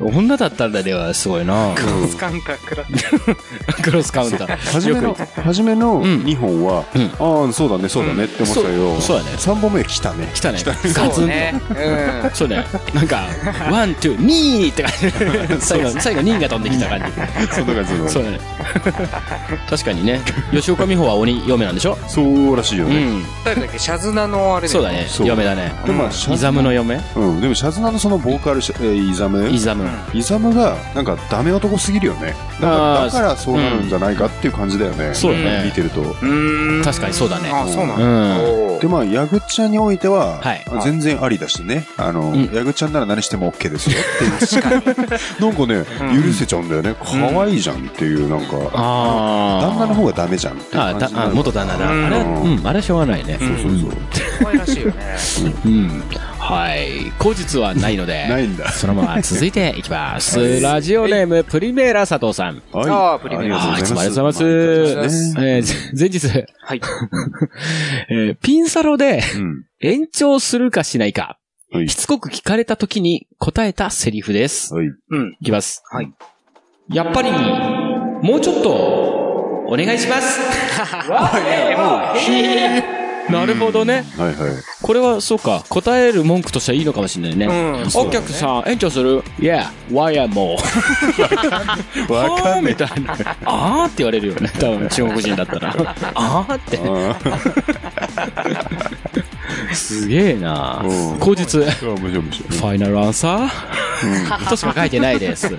[0.00, 1.74] 女だったんだではすごいな。
[2.08, 3.82] スカンター。
[3.82, 4.56] クロスカウンター。
[4.56, 6.84] 初めの、初めのん2本は、
[7.18, 10.30] ああ、そうだね、そうだねって思ってたけど、そうそうだね3本目来たね。
[10.34, 10.58] 来たね。
[10.64, 11.54] ガツンそうね。
[11.54, 12.30] うん。
[12.30, 12.36] と。
[12.36, 12.64] そうね。
[12.94, 13.26] なんか、
[13.70, 15.66] ワン、ツー、ニーって感じ。
[15.66, 17.06] 最後、最後、ニーが飛んできた感じ。
[17.54, 18.08] そんな感じの。
[18.08, 18.53] そうだね。
[19.68, 20.20] 確かにね。
[20.52, 21.96] 吉岡美穂は鬼嫁なんでしょ？
[22.08, 22.96] そうらしいよね。
[22.96, 23.24] うん。
[23.44, 25.06] 誰だっけシャズナのあれそうだね。
[25.08, 25.72] そう嫁だね。
[25.84, 27.00] でもまあ、シャイザムの嫁？
[27.16, 29.48] うん、でもシャズナのそのボーカルシャ、えーイザム？
[29.48, 29.88] イザム。
[30.12, 32.34] イザムが、なんかダメ男すぎるよね。
[32.60, 35.14] だからあーだからそうなるんじゃないかっていう感じだよね。
[35.14, 36.00] そうだね見てると。
[36.22, 36.82] うん。
[36.84, 38.04] 確かにそうだねあ、そうなんだ。
[38.04, 38.38] うん。
[38.74, 41.86] おーで、まあ、ヤグちゃんにおいては、はい全然ありだしね。
[41.96, 44.64] あの、んヤグちゃんなら何しても OK ですよっていう。
[45.40, 45.84] なんかね、
[46.26, 46.94] 許せちゃうんだよね。
[47.02, 49.68] 可愛いじゃんっていう、なんか、あー。
[49.68, 51.88] 旦那の方がダメじゃんっていうあだあ感じになる元旦那だ。
[51.88, 53.38] あうんれは、うん、あれはしょうがないね。
[53.38, 53.90] そうそうそう。
[54.42, 54.94] 可愛らしいよね。
[55.64, 56.02] うん。
[56.38, 57.10] はい。
[57.18, 58.26] 口実はないので。
[58.28, 60.60] ないんだそのまま続いていきます。
[60.60, 62.62] ラジオネーム、プリメーラ佐藤さん。
[62.72, 62.90] はい。
[62.90, 64.44] あープリメラあーいつもありがとうござい
[64.96, 65.34] ます。
[65.34, 66.80] ねえー前日、はい。
[68.10, 69.64] えーピンサロでうん。
[69.80, 71.38] 延長するかしないか、
[71.72, 74.72] はいしつこく聞かれた時に答えたセリフです。
[74.74, 74.86] はい。
[74.86, 75.36] うん。
[75.40, 75.82] いきます。
[75.90, 76.12] はい。
[76.88, 77.30] やっぱり、
[78.22, 78.70] もうちょっと、
[79.66, 80.40] お願いします。
[83.30, 84.04] なるほどね。
[84.18, 84.36] はいはい。
[84.82, 87.46] これは、そうか、答える文句としてはいいのかもしれないね。
[87.46, 90.58] うんお客さん、延長する ?Yeah, why am も
[92.14, 93.16] わかんねみたいな。
[93.46, 94.50] あーって言われるよね。
[94.60, 95.72] 多分、中国人だったら。
[96.14, 96.78] あーって。
[99.74, 101.62] すげえなうん口実。
[101.62, 101.66] え。
[101.66, 102.58] 面白い面白い。
[102.58, 105.46] ファイナルアンサーとしか書いてないです。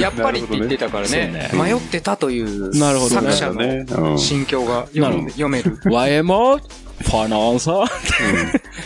[0.00, 1.48] やっぱりって言ってたからね。
[1.52, 3.84] ほ迷ってたというなるほどね作者ね。
[3.88, 4.18] のうん。
[4.18, 5.76] 心境が読める。
[5.84, 6.60] YMO?
[7.02, 7.88] ファイナンサーっ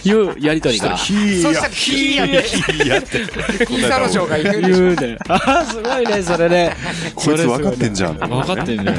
[0.03, 0.97] ていうやりとりが。
[0.97, 3.67] ヒーそしたら、ヒーやって、ヒーやって。
[3.67, 4.77] ピンサロ城が言うでしょ。
[4.77, 5.19] 言うね。
[5.29, 6.77] あーすごいね、それね。
[7.15, 8.19] こいつ分かってんじゃん。
[8.19, 8.95] 分かってんね。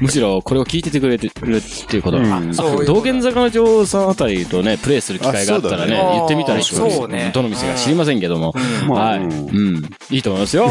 [0.00, 2.18] むしろこれを聞いててくれてるっていうこと
[2.52, 8.54] そう道玄坂の女王さんあたりとね、プレイする機会があったらね、言ってみたらいいと思いますそうねどの店か知りませんけども。
[8.88, 9.18] まあはい。
[9.20, 9.84] ううんん。
[10.10, 10.68] いいと思いますよ。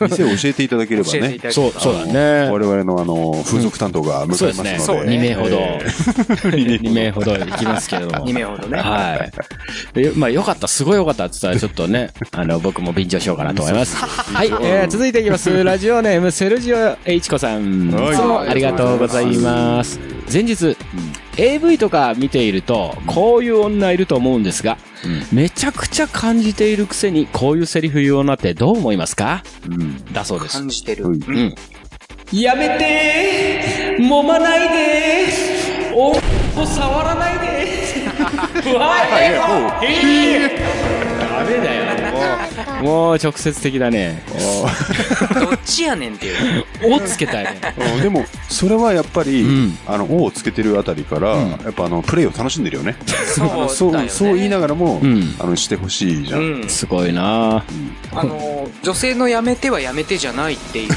[0.00, 1.38] 店を教えていただければ教えていね。
[1.38, 2.50] ただければそう、そうだね。
[2.50, 4.78] 我々のあの、風俗担当が向かいますので。
[4.78, 5.16] そうですね。
[5.16, 5.58] 2名ほど。
[6.50, 8.26] 2名ほど行きますけれども。
[8.26, 8.78] 2名ほどね。
[8.78, 9.16] は
[9.94, 10.00] い。
[10.02, 13.96] でまあ、よかった、すごいよかったって言ったら、ちょっとね、 あの、僕も便乗しようかなと思います。
[13.96, 15.62] はい、えー、続いていきます。
[15.64, 17.90] ラジオネーム、セルジオ H 子さん。
[17.90, 19.98] いはいつもありがとうございます。
[20.32, 20.76] 前日、
[21.36, 24.78] AV とか見ていると、こういう女いると思うんですが、
[25.32, 29.42] めちゃくちゃ感じているくせに、こういうセリフ言う女ってどう思いますか？
[29.68, 30.12] うん。
[30.12, 30.58] だそうです。
[30.58, 31.04] 感じてる。
[31.04, 31.54] うんうん。
[32.32, 35.61] やめてー揉まないでー
[35.94, 37.42] おを触らないで。
[38.64, 38.96] ーわ
[41.20, 42.01] ダメだよ。
[42.82, 44.22] もう、直接的だね。
[45.34, 46.64] どっちやねんっていう。
[46.84, 47.60] おつけたいね。
[47.96, 52.96] うんでも、それはやっぱり、うんあの、O をつけてるあたりから、やっぱあの、プレイを楽しんでるよね。
[53.34, 56.40] そうそねそう言いながらも、うんあの、してほしいじゃん。
[56.40, 56.68] うん。
[56.68, 57.64] すごいな
[58.14, 60.92] あの、女性のやめてはやめてじゃないっていう。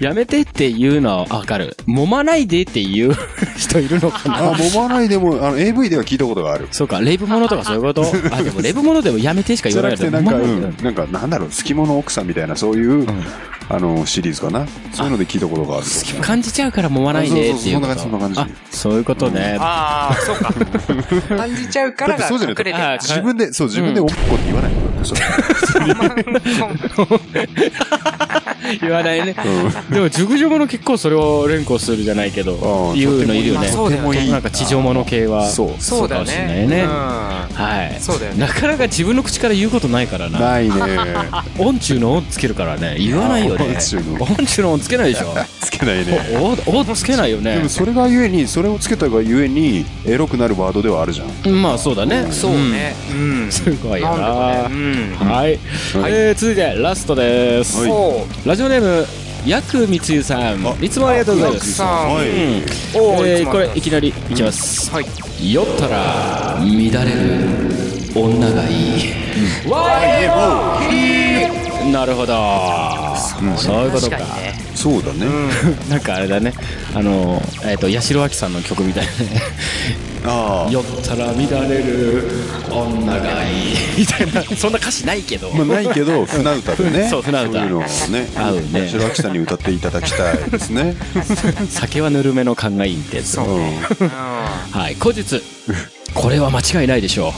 [0.00, 1.76] やめてって言うのはわかる。
[1.86, 3.16] 揉まないでって言う
[3.56, 6.68] 人いるのかなあ、揉まないでも、あの、AV では聞いたことがある。
[6.70, 8.04] そうか、レイブものとかそういうこと？
[8.30, 10.10] あ、でもレイブものでもやめてしかじゃなくて。
[10.10, 13.06] なんか、うん、なんか、なんだろう、好き者奥さんみたいな、そういう、
[13.68, 14.66] あの、シリーズかな？
[14.92, 15.86] そういうので聞いたことがある。
[16.20, 17.92] 感じちゃうから揉まないでっていうこと。
[17.92, 19.56] あそうそうそんな感じそんな感あ、そういうことね。
[19.60, 20.52] ああ、そうか。
[21.36, 22.76] 感じちゃうからがだってそうじゃない隠れてる。
[22.76, 25.20] あ自分で、そう、自分でおっこって言わないのよそれ
[28.80, 29.34] 言わないね。
[29.44, 33.70] うんでも、熟女もの結構それを連呼するじゃないけど言うのいるよね。
[33.70, 35.46] とてもいいなんか地上もの系は。
[35.48, 35.68] そう。
[36.08, 36.86] かもしれないね。
[36.86, 38.00] はい。
[38.00, 40.38] そうだよねなかなか自分の口から言うことないからな。
[40.38, 40.74] ないね。
[41.58, 42.96] 音中の音つけるからね。
[42.98, 43.64] 言わないよね。
[43.64, 45.34] 音中の音中の音つけないでしょ。
[45.60, 46.20] つけないね。
[46.66, 47.68] お、おつけないよねでも。
[47.68, 51.62] それがゆえに、それをつけたがゆえに、エロくなるワードではあるじゃん。
[51.62, 52.26] まあ、そうだね。
[52.30, 52.94] そうね。
[53.10, 53.52] うんうん。。
[53.52, 54.24] すごいよな。
[54.24, 55.58] はい。
[56.06, 57.82] えー、続いて、ラストです。
[57.82, 59.04] はいおラジオネーム、
[59.44, 60.60] ヤクミつゆさん。
[60.80, 61.82] いつもありがとうございます。
[61.82, 63.26] はいうん。
[63.26, 64.92] えー、これ、いきなりいきます。
[64.92, 65.06] はい。
[65.52, 67.48] 酔ったら、乱れる
[68.14, 69.14] 女がいい。
[71.92, 72.34] なるほど。
[73.56, 74.18] そういうことか。
[74.74, 75.26] そうだね。
[75.88, 76.52] なんかあれだね。
[76.94, 79.42] あの、えっ、と、八代亜紀さんの曲みたいなね。
[80.26, 81.36] あ酔ったら乱
[81.68, 82.30] れる
[82.70, 83.76] 女がいい。
[83.98, 84.42] みたいな。
[84.56, 85.50] そんな歌詞ないけど。
[85.52, 85.54] あ。
[85.54, 87.08] まあ、ないけど、船歌でね。
[87.10, 87.86] そう船歌そういうのをね。
[88.34, 90.96] 合うね白秋さんに歌っていただきたいですね。
[91.68, 93.38] 酒はぬるめの勘がいいってやつ。
[93.38, 94.08] うん。
[94.70, 95.42] はい、後日。
[96.14, 97.32] これは間違いないでしょう。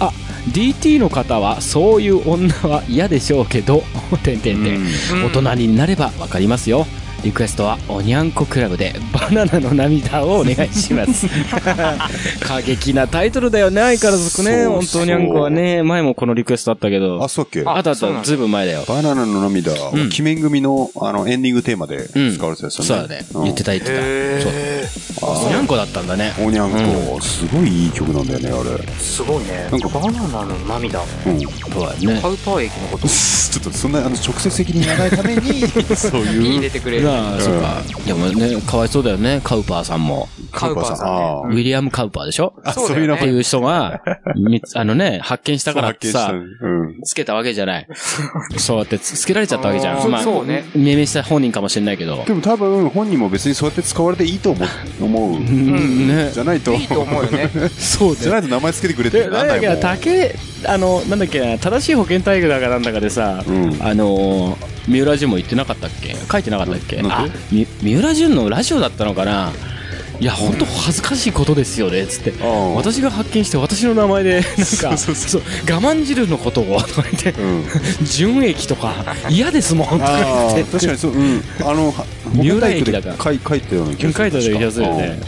[0.00, 0.12] あ、
[0.50, 3.82] DT の方はそういう女は嫌でしょうけど、
[4.22, 4.76] てんてんてん。
[4.76, 6.86] うん大人になればわかりますよ。
[7.24, 11.28] リクエストはおにゃんこクラブでバナナの涙をお願いします。
[12.42, 14.64] 過激なタイトルだよね、相変わらずね。
[14.64, 17.22] そう本当にゃんこはね、前もこのリクエストあったけど。
[17.22, 17.62] あ、そうっけ？
[17.64, 18.84] あったあった、ずいぶん前だよ。
[18.88, 22.88] バナナの涙、ん鬼面組のあのエンディングテーマでうん使われてたやつよね。
[22.88, 23.24] そうだね。
[23.44, 23.94] 言ってた言ってた。
[23.98, 24.86] へ
[25.20, 25.48] そう。
[25.48, 26.32] にゃんこだったんだね。
[26.40, 28.70] おにゃんこ、すごいいい曲なんだよね、あれ。
[28.70, 29.68] ーすごいね。
[29.70, 31.00] なんかバナナの涙。
[31.26, 31.40] うん。
[31.40, 32.18] そうだね。
[32.20, 33.06] パウパー液のこと
[33.52, 35.62] ちょっとそんなあの直接的に言わないために、
[35.94, 36.42] そうにいう。
[36.54, 37.11] 入れてくれる。
[37.12, 37.82] なあ、そうか。
[38.06, 40.28] でもね、かわいそうだよね、カウパーさんも。
[40.50, 41.04] カウパーさ
[41.48, 42.54] んウィリアム・カウパーでしょ？
[42.64, 44.00] あ、そういうのっていう人が、
[44.36, 46.32] み あのね、発見したからってさ。
[47.04, 47.86] つけたわけじゃない。
[48.58, 50.10] そうやってつつけられちゃったわけじゃん。
[50.10, 52.22] まあ、そうね命名した本人かもしれないけど。
[52.26, 54.64] でも多分本人も別にそうやって使われていいと思
[55.00, 55.04] う。
[55.04, 55.32] 思う。
[55.36, 56.30] うん、ね。
[56.32, 56.72] じゃないと。
[56.74, 57.50] いいと思うよね。
[57.78, 59.96] そうじゃないと名前つけてくれってで、ななんんだっけな、ないもん。
[59.96, 64.56] 竹、あの、なんだっけな、正しい保健体育だかなんだかでさ、うんあのー、
[64.88, 66.16] 三浦淳も言ってなかったっけ？
[66.30, 67.01] 書いてなかったっけ？
[67.10, 69.52] あ、み三浦淳のラジオだったのかな？
[70.20, 72.32] いや、本当恥ずかしいことですよね、つって。
[72.76, 77.64] 私が発見して私の名前で、なんか、そうそう我慢汁のことを、とか言って、うん。
[78.04, 78.94] 純液とか、
[79.28, 80.72] 嫌ですもん、とか言って。
[80.72, 81.42] 確かにそう、うん。
[81.64, 84.24] あの、は三浦駅だから書い書いたような気がする。
[84.24, 85.20] 書いたような気がするよね。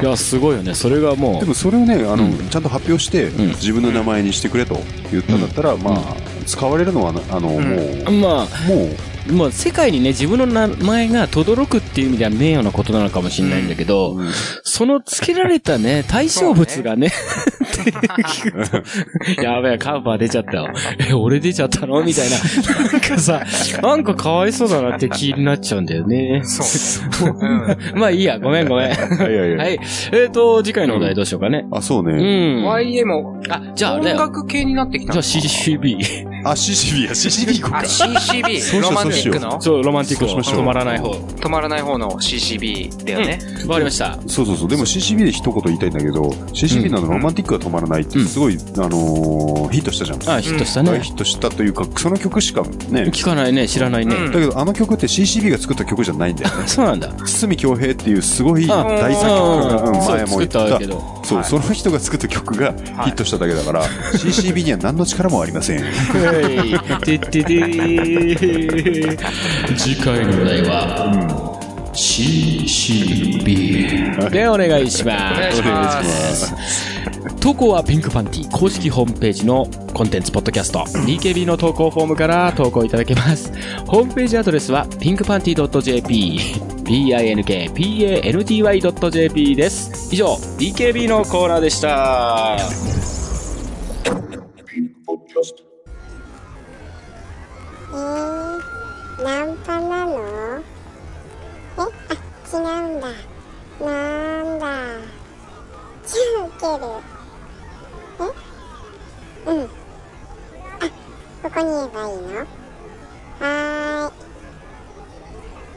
[0.02, 0.74] いや、すごいよね。
[0.74, 4.80] それがもでもそれをね、あの、ちゃんと発表して、ん自分の名前にしてくれと
[5.10, 7.60] 言ったんだったら、まあ、使われるのは、あの、もう、
[8.08, 8.96] う、まあ、もう、
[9.30, 14.28] もう世界にね、自分の名前が轟くっていう意味では名誉なことなのかもしれないんだけど、うん
[14.62, 17.10] その付けられたね、 対象物がね、
[19.42, 20.68] やべえ、カウパー出ちゃったよ。
[21.10, 22.02] え、俺出ちゃったの？
[22.04, 22.36] みたいな。
[22.90, 23.42] なんかさ、
[23.82, 26.42] なんかかわいそうだなって気になっちゃうんだよね。
[26.44, 26.62] そ
[27.26, 27.28] う。
[27.28, 27.32] う
[27.96, 27.98] ん。
[27.98, 28.92] まあいいや、ごめんごめん。
[28.92, 29.80] いやいやいやはい。
[30.12, 31.66] えっ、と、次回のお題どうしようかね。
[31.72, 32.60] あ、そううね。
[32.62, 32.64] ん。
[32.64, 33.08] YM、
[33.48, 33.94] あ、じゃあ。
[33.94, 36.26] 音楽系になってきたじゃあの CCB。
[36.44, 37.86] あ、CCB や、CCB 行こうあ、か。
[37.86, 39.60] CCB、ロマンティックの？
[39.60, 41.10] そう、ロマンティックしましょう止まらない方。
[41.12, 43.38] 止まらない方の CCB だよね。
[43.66, 44.18] わかりました。
[44.26, 44.68] そうそうそう。
[44.68, 50.36] でも CCB で一言言いたいんだけど、CCB なのロマンティックが止まらないって、すごい、あのー、ヒットしたじゃん。
[50.36, 50.90] あ、ヒットしたね。
[50.92, 53.04] 大ヒットしたというか、その曲しかね。
[53.12, 54.14] 聞かないね、知らないね。
[54.14, 56.66] うんだけど、あの曲って CCB が作った曲じゃないんだよね。
[56.68, 57.08] そうなんだ。
[57.24, 61.18] 堤京平っていうすごいあ大作曲が、うんそう前も言ったたけど。
[61.24, 65.82] そう、その人が作った曲がヒットしただけだから、 CCB には何の力もありません。
[65.84, 67.04] はい。
[67.04, 69.07] てってでー
[69.76, 71.58] 次回のお題は、
[71.92, 75.34] CCB でお願いします。
[75.34, 76.54] お願いします。
[77.40, 83.52] 投稿はピンクパンティ公式ホームページのコンテンツポッドキャスト DKB の投稿フォームから投稿いただけます。
[83.86, 90.12] ホームページアドレスは pinkpanty.jp pinkpanty.jp です。
[90.12, 92.56] 以上、DKB のコーナーでした。
[97.92, 98.47] えー、
[99.22, 100.14] ナンパなの？
[100.16, 101.82] えあ、
[102.46, 103.08] 違うんだ。
[103.80, 104.64] なんだ。
[106.06, 106.82] じゃあ受ける。
[109.46, 109.50] え？
[109.50, 109.64] うん。
[109.64, 110.86] あ、
[111.42, 112.46] ここに言えばいいの？
[113.40, 114.14] はーい。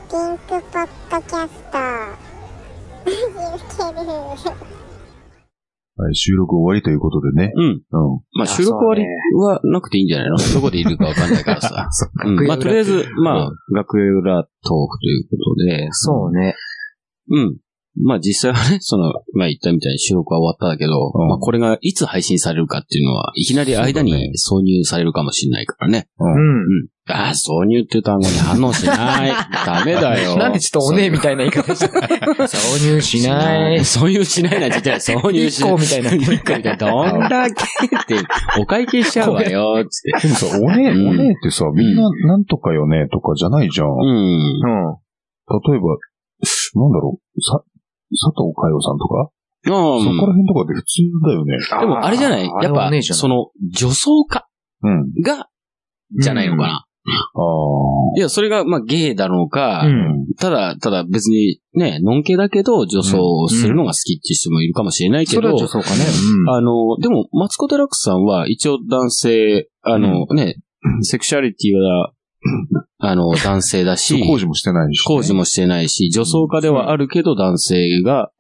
[0.10, 1.78] ピンクポッドキャスト。
[3.02, 4.81] マジ受ける。
[6.04, 7.52] はい、収録終わりということでね。
[7.56, 7.64] うん。
[7.64, 7.82] うん。
[8.34, 10.38] まあ、収録終わりはなくていいんじゃないの？
[10.54, 11.90] どこでいるかわかんないからさ。
[12.26, 16.56] うんまあ、とりあえず、まあ、学園裏トークということで、そうね。
[17.30, 17.58] うん。
[17.98, 26.08] まあ実際はね、 その、まあ言ったみたいに収録は終わったんだけど、うんまあこれがいつ配信されるかっていうのは、いきなり間に挿入されるかもしれないからね。
[26.20, 26.32] うん。
[26.32, 26.36] う
[26.84, 26.88] ん。
[27.10, 29.32] ああ、挿入っていう単語に反応しない。
[29.66, 30.38] ダメだよ。
[30.38, 33.80] なんでちょっとおねえみたいな言い方した挿入しない。
[33.80, 35.00] 挿入しないなんて言ってない。
[35.00, 35.74] 挿入しない。
[35.74, 36.78] みたいなみたいな。
[36.78, 38.16] どんだけって、
[38.60, 40.28] お会計しちゃうわよ、つって。
[40.28, 43.88] でもさ、おね、うんおねってさ、みんななんとかよねとかじゃないじゃん。
[43.88, 43.98] うん。
[45.70, 45.98] 例えば、
[46.76, 47.64] なんだろう、さ、
[48.20, 49.32] 佐藤佳代さんとか、
[49.64, 51.58] そこら辺とかで普通だよね。
[51.80, 52.46] でもあれじゃない？
[52.46, 54.48] やっぱその、女装家
[54.84, 55.12] うん。
[55.22, 55.48] が、
[56.20, 56.86] じゃないのかな。
[57.04, 57.42] あ
[58.16, 60.26] いや、それが、まあ、ゲイだろうか、うん。
[60.40, 66.06] ただ、ただ別にね、ノンケだけど女装をするのが好きっていう人もいるかもしれないけど、それは女装かね。
[66.50, 70.58] あの、でも、マツコ・デラックスさんは一応男性、あの、ね、
[71.02, 72.12] セクシャリティは、
[73.00, 73.98] あの、男性だあ。
[73.98, 78.32] し、工事もしてないし、工事もしてないし、女装家ではあるけど男性が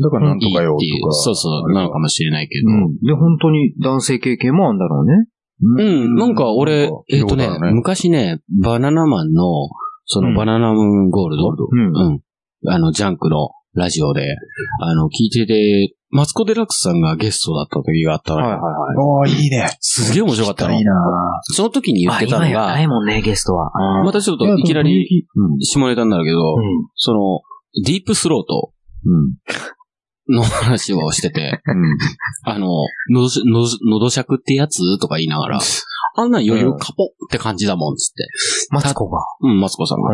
[0.00, 1.12] だからなんとかよとか。
[1.12, 2.68] そうそう、なのかもしれないけど。
[2.68, 2.98] うん。
[3.00, 5.26] で、本当に男性経験もあるんだろうね。
[5.60, 9.44] うん、なんか俺、えっ、とねね昔ね、バナナマンの、
[10.06, 12.12] そのバナナムーンゴールド、うん。
[12.12, 12.20] うん。
[12.68, 14.36] あの、ジャンクのラジオで、
[14.82, 18.46] あの、聞いてて、マツコ・デラックスさんがゲストだった時があったのよ。
[18.46, 19.36] はいはいはい。
[19.36, 19.76] おー、いいね。
[19.80, 20.84] すげえ面白かったのいい。
[20.84, 20.92] な
[21.42, 23.70] その時に言ってたの今やながい、もんね、ゲストは。
[24.04, 25.26] またちょっといきなり
[25.60, 26.56] 下ネタになるけど、
[26.96, 27.40] その、
[27.84, 28.72] ディープスロート
[29.04, 30.34] うん。
[30.34, 31.98] の話をしてて、うん。
[32.44, 32.68] あの、
[33.10, 35.60] のどし、のど、のどしゃくってやつとか言いながら、
[36.16, 38.28] あんなん余裕カポって感じだもん、つって。
[38.70, 39.20] マツコが。
[39.40, 40.10] うん、マツコさんが。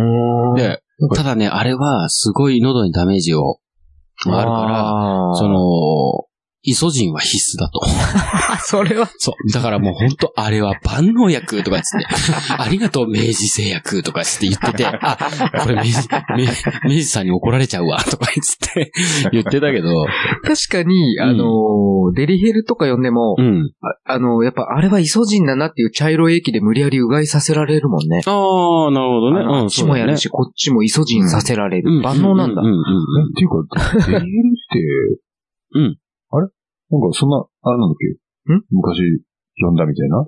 [0.57, 0.83] で、
[1.15, 3.59] ただね、あれは、すごい喉にダメージを、
[4.27, 6.27] あるから、あその、
[6.67, 7.81] イソジンは必須だと。
[7.85, 9.11] あ、 それは。
[9.19, 9.53] そう。
[9.53, 12.07] だからもう本当あれは万能薬とか言ってて、
[12.59, 15.19] ありがとう明治製薬とかって言ってて、あ、
[15.61, 18.93] これ明治、明明治さんに怒られちゃうわとか言って
[19.33, 20.07] 言ってたけど、
[20.43, 23.71] 確かに、あのー、デリヘルとか読んでもう、ん。
[24.05, 28.23] あの、やっぱあれはイソジンだなっていう茶色い液で無理やりうがいさせられるもんね。
[28.27, 28.31] あ
[28.89, 29.41] あ、なるほどね。
[29.41, 32.01] うん、あっちもやるし、こっちもイソジンさせられる。
[32.01, 32.65] 万能なんだう。
[32.65, 34.23] んうんえっていうか、デリヘルっ
[34.73, 35.25] て、
[35.75, 35.99] うん。
[36.37, 36.49] あれ？
[36.91, 38.53] なんかそんな、あれなんだっけ？
[38.55, 38.63] ん？
[38.71, 38.99] 昔
[39.61, 40.27] 読んだみたいな？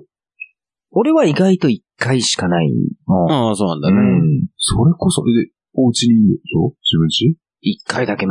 [0.91, 2.67] 俺は意外と一回しかない。
[2.67, 2.71] う
[3.13, 3.31] ん。
[3.31, 3.95] ああ、そうなんだね。
[3.97, 4.47] うん。
[4.57, 6.73] それこそ、で、お家にいるでしょ？
[6.81, 7.35] 自分家？
[7.59, 8.25] 一回だけ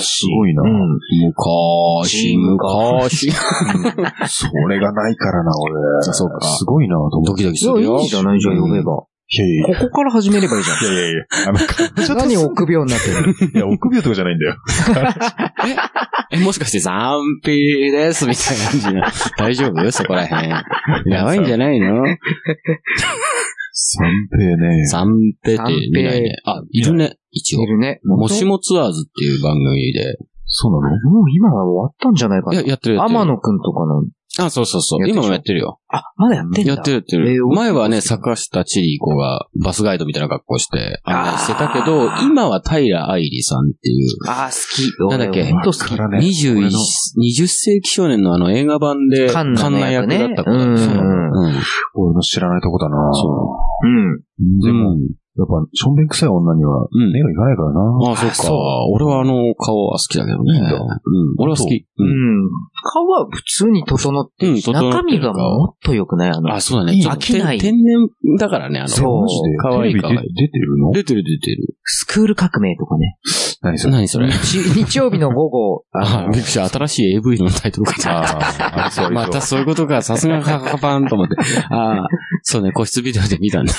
[0.00, 0.26] す昔。
[0.34, 0.62] ごいな。
[0.62, 0.98] うん。
[1.26, 3.30] 昔、昔。
[4.26, 6.02] それがないからな、俺。
[6.02, 7.42] そうかすごいな、と思ドって。
[7.42, 8.00] いや、いキドキするよ。
[8.00, 9.04] いじゃないじゃん、呼べば。
[9.30, 9.78] いやいやいや。
[9.80, 10.78] ここから始めればいいじゃん。
[10.82, 11.24] いやいやいや。
[11.48, 11.58] あの、
[12.16, 14.56] 何臆病になってるいや、臆病とかじゃないんだよ。
[16.32, 19.12] え、もしかして残屁ですみたいな感じな。
[19.36, 20.48] 大丈夫そこら辺。
[20.48, 22.04] やばいんじゃないの？
[23.72, 24.86] 三平ね。
[24.86, 25.08] 三
[25.44, 25.62] 屁って
[25.92, 26.36] 見ないね。
[26.44, 27.66] あ、いるね、一応い。
[27.66, 28.00] るね。
[28.04, 30.16] もしもツアーズっていう番組で。
[30.46, 31.10] そうなの？
[31.10, 32.54] もう今は終わったんじゃないかな。
[32.54, 33.18] いや、やってるやってる。
[33.18, 34.04] 天野くんとかの。
[34.40, 35.08] あ、そうそうそう。
[35.08, 35.80] 今もやってるよ。
[35.88, 36.72] あ、まだやってんだ。
[36.74, 37.30] やってるやってる。
[37.32, 45.10] えー前はね、坂下千里子がバスガイドみたいな格好して案内してたけどあ、ー今は平愛理さんっていう、あー、好き。
[45.10, 45.40] なんだっけ？
[45.42, 45.88] 俺ほんと好き。
[45.90, 51.54] からね21俺の、20世紀少年のあの映画版で、カンナの役だった子うんそううん
[51.94, 52.96] 俺の知らないとこだな。
[53.14, 54.60] そうん。
[54.60, 54.96] でも、
[55.36, 57.80] やっぱ、しょんべん臭い女には、うん目がいかないからな。
[58.12, 58.34] あ、そっか。
[58.34, 58.56] そう
[58.92, 60.54] 俺はあの顔は好きだけどね。
[60.54, 60.88] いいんだうん。
[61.38, 61.74] 俺は好き。
[61.76, 62.08] ううん。
[62.08, 62.48] ん。
[62.82, 67.00] 顔は普通に整ってるし、うん整ってる中身がもっと良くないあの、あ、そうだね。
[67.06, 68.88] 飽きない天天然だからね、あの。
[68.88, 69.26] そう。
[69.60, 70.90] かわいいテレビかわいいで出てるの？
[70.92, 71.76] 出てる出てる。
[71.84, 73.16] スクール革命とかね。
[73.60, 73.92] 何それ？
[73.92, 74.30] 何それ？
[74.30, 76.68] 日日曜日の午後、あ、びっくりした。
[76.68, 78.08] 新しい AV のタイトルかと。
[78.08, 79.10] ああ。
[79.10, 80.02] またそういうことか。
[80.02, 81.34] さすがカカカパンと思って。
[81.70, 82.08] ああ、
[82.42, 83.72] そうね、個室ビデオで見たんだ。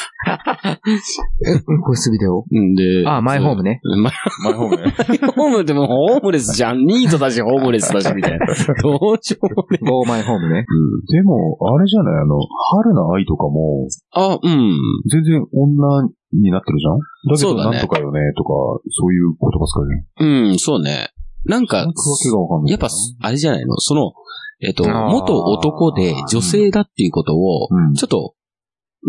[1.85, 2.43] ボイスビデオ？
[2.51, 3.79] うんで、あ、マイホームね。
[3.83, 4.93] マイマイホームね。
[5.35, 6.85] ホームでもホームレスじゃん。
[6.85, 8.45] ニートだし、ホームレスだし、みたいな。
[8.97, 9.77] どうしようもね。
[9.81, 10.65] ゴーマイホームね。
[11.11, 12.21] でも、あれじゃない？
[12.23, 12.39] あの、
[12.81, 14.77] 春の愛とかも、あ、うん。
[15.11, 16.97] 全然女になってるじゃん？
[16.97, 18.49] だけど、そうだねなんとかよね、とか、
[18.89, 20.49] そういう言葉使うじゃん。
[20.49, 21.11] うん、そうね。
[21.45, 22.71] なんか、なんかわけがわかんない。
[22.71, 22.89] やっぱ、
[23.21, 23.77] あれじゃないの？
[23.77, 24.13] その、
[24.61, 27.93] えっと、あー元男で女性だっていうことを、うん。
[27.93, 28.35] ちょっと、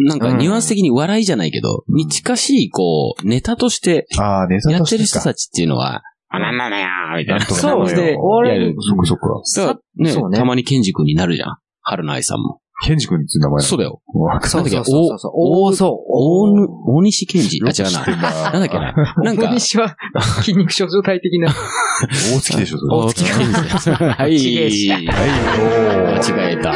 [0.07, 7.45] なんかニュアンス的に笑いじゃないけど、に近しい、こう、ネタとしてああ、ネタやとしてってる人たちっていうのは、あ、なんなのよーみたいな。
[7.45, 8.17] そうで、
[8.49, 8.75] やる。
[8.79, 9.29] そっかそっか。
[9.29, 11.57] だからねそうねたまにケンジ君になるじゃん。
[11.83, 12.61] 春菜愛さんも。
[12.87, 14.01] ケンジ君って名前そうだよ。
[14.43, 14.91] そうなんだっけ？
[14.91, 15.33] そうそうそう。
[15.35, 15.91] おおー、そう。
[16.09, 17.61] 大ぬ、大西健二。
[17.63, 18.07] あ、よく知違うな。
[18.17, 19.15] ななんだっけな。
[19.25, 19.97] なんか大、西は
[20.43, 21.49] 筋肉症状体的な。
[21.49, 22.79] 大月でしょ。
[22.91, 23.91] 大月健二です。
[23.93, 24.39] はい。
[24.39, 26.71] ちげえし間違えた。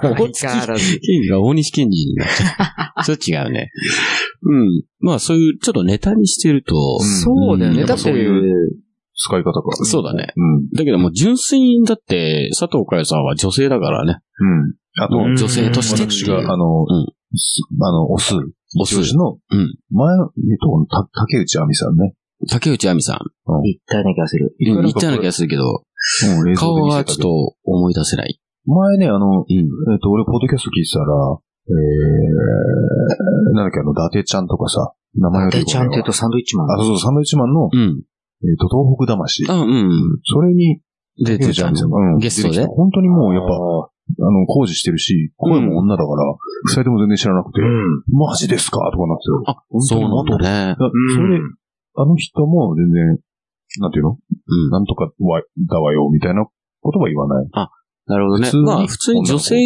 [0.00, 0.98] 大月相変わらず。
[1.00, 3.04] 健二が大西健二になっちゃう。
[3.04, 3.70] それ違うね。
[4.44, 4.82] うん。
[5.00, 7.82] まあそういう、ちょっとネタにしてると、そうだよね。
[7.82, 8.70] うんだって、そういう
[9.14, 9.76] 使い方か。
[9.84, 10.32] そうだね。
[10.36, 10.68] うん。
[10.70, 14.18] だけどもう純粋に、だって、佐藤佳代さんは女性だからね。
[14.40, 14.74] うん。
[15.02, 16.86] あと、もう女性としてって私いうが、あの、ん
[17.36, 18.34] すあの、オス。
[18.78, 22.14] オスの、うん前、えっと、た竹内亜美さんね。
[22.48, 23.18] 竹内亜美さん。
[23.62, 24.56] 言ったような気がする。
[24.58, 25.84] うん言ったような気がするけど、
[26.44, 27.54] うん、顔はちょっと。
[27.64, 28.40] 思い出せない。
[28.66, 29.52] 前ね、あの、うん。
[29.52, 31.06] えっと、俺、ポッドキャスト聞いてたら、
[31.68, 36.70] えー、なんだっけ、あの、伊達ちゃんとかさ、名前が出で、てこないわちゃんと言うとサンドイッチマン。
[36.70, 38.02] あ、そうそう、サンドイッチマンの、うん。
[38.44, 39.46] えっと、東北魂。
[39.48, 39.90] あ、うん。
[40.24, 40.80] それに、
[41.18, 42.64] 出てた竹内亜美さんが、うん、ゲストで？
[42.66, 46.34] 本当にもう、やっぱ、あの、工事してるし、声も女だから、
[46.64, 48.18] 二人とも全然知らなくて、うん。
[48.18, 48.78] マジですか？
[48.92, 49.42] とかなってたよ。
[49.46, 50.76] あ、そうなんだね。
[50.76, 51.38] だそれ、
[51.96, 53.18] あの人も全然、
[53.80, 54.10] なんていうの？
[54.10, 54.70] うん。
[54.70, 56.46] なんとかは、だわよ、みたいな
[56.80, 57.48] ことは言わない。
[58.06, 58.56] なるほどね普通。
[58.56, 59.56] にまあ、普通に女性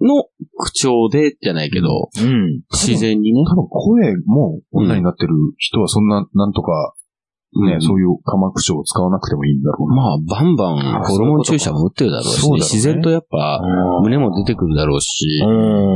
[0.00, 0.24] の
[0.56, 2.62] 口調でじゃないけど、うん。
[2.72, 3.42] 自然にね。
[3.50, 6.94] 多分声も女になってる人はそんな、なんとか、
[7.62, 9.96] ね、うんそういう鎌口調を使わなくてもいいんだろうな。
[9.96, 13.60] まあ、バンバンホルモン注射も打ってるだろうし、そううね自然とやっぱ、
[14.02, 15.40] 胸も出てくるだろうし、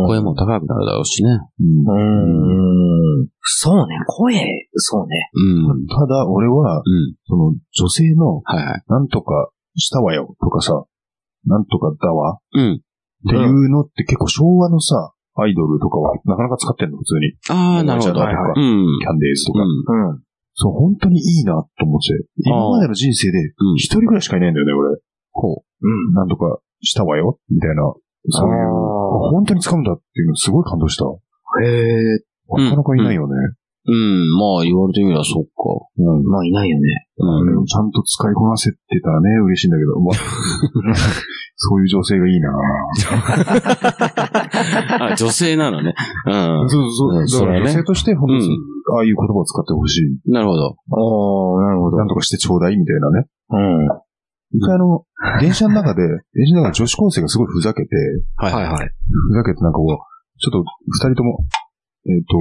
[0.06, 1.30] 声も高くなるだろうしね。
[1.60, 3.28] うんうん。
[3.42, 4.34] そうね、声、
[4.74, 5.30] そうね。
[5.34, 5.86] うん。
[5.86, 7.14] ただ、俺は、うん。
[7.26, 8.82] その、女性の、はいはい。
[8.88, 10.84] なんとかしたわよ、とかさ、
[11.46, 12.74] なんとかだわ、うん。
[12.74, 17.32] っていうのって結構昭和のさ、アイドルとかはなかなか使ってんの、普通に。
[17.48, 18.14] ああ、なるほど。
[18.14, 19.60] キャンディーズとか。
[19.60, 20.10] うん。
[20.10, 20.22] うん。
[20.60, 22.08] そう、本当にいいなと思って。
[22.44, 24.98] 今までの人生で、うん一人ぐらいしかいないんだよね、俺。
[25.30, 26.14] ほうん。
[26.14, 27.82] なんとかしたわよ、みたいな。
[28.30, 28.68] そういう、
[29.30, 31.04] 本当に使うんだっていうのすごい感動した。
[31.62, 32.18] へえ。
[32.48, 33.34] なかなかいないよね。
[33.88, 33.92] う。
[33.92, 34.30] うん。
[34.36, 35.50] まあ、言われてみればそっか。
[35.96, 36.24] うん。
[36.24, 37.06] まあ、いないよね。
[37.18, 37.46] うん。
[37.46, 40.14] でもちゃんと使いこなせてたらね、嬉しいんだけど、まあ、
[41.56, 42.50] そういう女性がいいな
[45.12, 45.94] あ、女性なのね。
[46.26, 46.68] うん。
[46.68, 47.48] そうそううんそう。
[47.48, 50.32] 女性として、本当に、うんああいう言葉を使ってほしい。
[50.32, 50.64] なるほど。
[50.64, 50.72] あ
[51.60, 51.98] あ、なるほど。
[51.98, 53.26] なんとかしてちょうだいみたいなね。
[53.50, 53.88] うん。
[54.56, 55.04] 一回あの、
[55.40, 57.88] 電車の中で、電車の中で女子高生がすごいふざけて、
[58.36, 58.88] はいはいはい。
[59.28, 59.88] ふざけてなんかこう、
[60.40, 61.44] ちょっと二人とも、
[62.08, 62.38] えっ、と、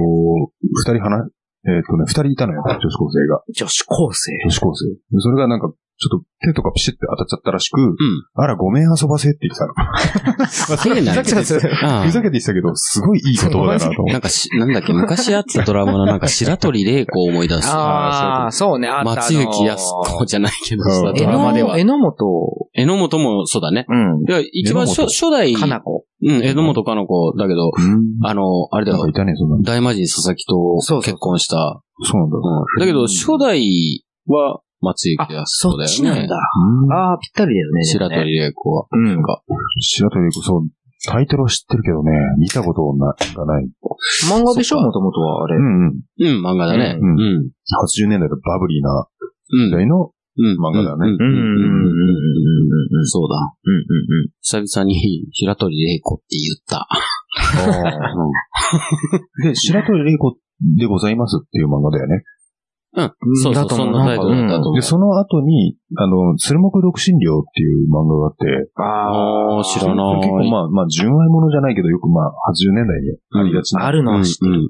[0.62, 1.28] 二人話、
[1.66, 3.42] えっ、とね、二人いたのよ、女子高生が。
[3.52, 4.32] 女子高生。
[4.44, 4.86] 女子高生。
[4.86, 7.94] でそれがなんか、ちょっと手とかピシッて当たっちゃったらしく、うん。
[8.34, 9.74] あら、ごめん遊ばせって言ってたの。
[10.38, 14.02] まあ、それはふざけて言ってたあふざけて言ってたけど、すごいいい言葉だなと。
[14.04, 17.68] なんかし、なんだっけ、昔あったドラマのなんか白鳥玲子を思い出す。
[17.68, 19.04] ああ、そうね、あった。
[19.04, 19.84] 松雪康
[20.18, 21.78] 子じゃないけどさ、うんドラマでは。
[21.78, 22.14] 榎本、
[22.74, 23.84] 榎本もそうだね。
[23.88, 24.22] うん。
[24.28, 26.04] いや、一番初榎初代、かな子。
[26.22, 28.24] うん、榎本かの子だけど、うん。
[28.24, 29.62] あの、あれだよね、そんなの。
[29.62, 31.80] 大魔神佐々木とそうそう結婚した。
[32.04, 32.36] そうなんだ。
[32.36, 35.92] うんだけど、初代は松雪あ、康そ子だよね。
[35.92, 36.36] っちなんだ。
[36.36, 37.84] うんああ、ぴったりだよね。
[37.84, 38.86] 白鳥玲子は。
[38.90, 39.22] うん。
[39.80, 40.68] 白鳥子、そう、
[41.06, 43.64] タイトルは知ってるけどね、見たことながない。
[44.30, 44.80] 漫画でしょ？
[44.80, 45.60] もともとは、あれう。
[45.60, 46.00] んうん。
[46.20, 46.98] うん、漫画だね。
[47.00, 47.50] ううんん。
[47.94, 49.06] 80年代のバブリーな
[49.52, 49.70] うん。
[49.70, 50.56] 時代の、うん。
[50.58, 51.14] 漫画だねうん。
[51.14, 51.20] うん。
[51.20, 51.24] うん。
[51.24, 52.98] うん。
[52.98, 53.06] うん。
[53.06, 53.34] そうだ。
[53.64, 56.86] うんうん久々に白鳥玲子って言った。
[59.42, 60.38] で、 白鳥玲子
[60.78, 62.22] でございますっていう漫画だよね。
[62.96, 63.12] うん。
[63.42, 64.82] そうそう、そんなタイトルだと思で、う。
[64.82, 68.44] その後に、あの、鶴木独身寮っていう漫画があって、
[68.76, 70.20] ああ、知らない。
[70.20, 74.68] 結構まあ、まあ、純愛ものじゃないけど、よくまあ、80年代にありがちな、あるのうん、うん、は知ってる。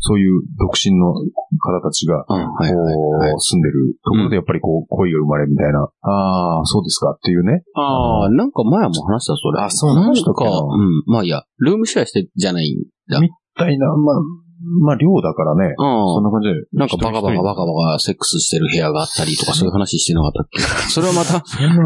[0.00, 2.94] そういう独身の方たちが、うん、はい、はい。
[2.94, 7.62] こう、住んでるところでやっぱりこう、恋が生まれみたいな、ああ、そうですかっていうね。
[7.74, 9.62] ああ、なんか前も話した、それ。
[9.62, 11.02] あそうなんなんだか、うん。
[11.06, 12.76] まあいいや、ルームシェアしてじゃないん
[13.08, 13.20] だ。
[13.20, 14.16] みたいな、まあ、
[14.62, 15.74] まあ寮だからね。
[15.76, 16.54] そんな感じで。
[16.72, 21.42] なんかバカバカバカバカセックスしてる部屋があったりとかそういう話してなかったっけそれはまた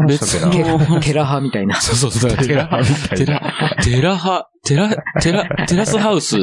[0.07, 1.79] 別のテラテラ派みたいな。
[1.79, 2.37] そうそうそう。
[2.45, 2.69] テラ、
[3.15, 3.41] テラ、
[3.83, 4.89] テラハ、テラ、
[5.21, 6.37] テラ、テラスハウス。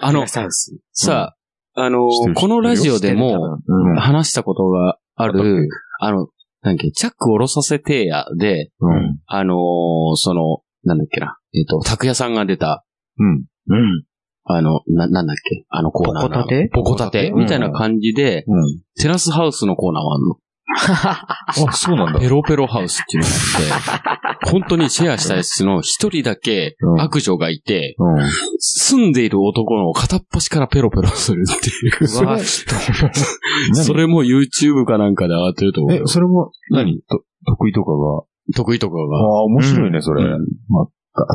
[0.00, 0.78] あの、サウス。
[0.92, 1.34] さ
[1.74, 5.68] あ、あのこのラジオでもうん話したことがある、
[6.00, 6.28] あの、
[6.62, 9.18] なんだっけ、チャック下ろさせてやで、うん。
[9.26, 12.84] あのーその、なんだっけな、えっ、と、拓也さんが出た、
[13.18, 13.44] うん。
[13.68, 14.04] うん。
[14.44, 16.28] あの、な、なんだっけ、あのコーナーな。
[16.28, 16.70] ポコタテ？
[16.72, 17.32] ポコタテ？
[17.34, 18.80] みたいな感じで、うん。
[19.00, 20.36] テラスハウスのコーナーがあるの。
[21.68, 22.20] あ、そうなんだ。
[22.20, 28.28] ペロペロハウスっていうのがあって、本当にシェアしたやつの一人だけうん悪女がいて、うん。
[28.58, 32.22] 住んでいる男の片っ端からペロペロするっていう。
[32.22, 32.38] うわ、
[33.74, 36.06] それも YouTube かなんかで上がってると思うえ、よ。
[36.06, 37.00] それも、何？
[37.02, 38.22] と得意とかが？
[38.56, 39.02] 得意とかが。
[39.02, 40.24] ああ、面白いね、それ。
[40.24, 40.30] うん
[40.68, 40.86] まあ、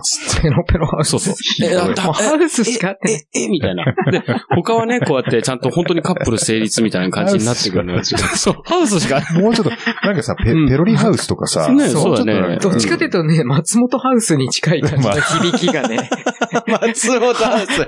[0.02, 0.42] つって。
[0.44, 1.10] ペロペロハウス。
[1.10, 1.36] そうそう。
[1.64, 3.86] え、ハウスしかあってえ、え、みたいな。
[4.12, 4.24] で、
[4.56, 8.04] 他はね、こうやってちゃんと本当にカップル成立みたいな感じになってくるのよ。
[8.04, 9.22] そう、ハウスしか。
[9.40, 9.72] もうちょっと、
[10.06, 12.58] なんかさ、ペうんペロリハウスとかさ、そうだね。
[12.62, 16.10] どっちかというとね、松本ハウスに近い感じの響きがね、
[16.68, 17.88] 松本ハウス。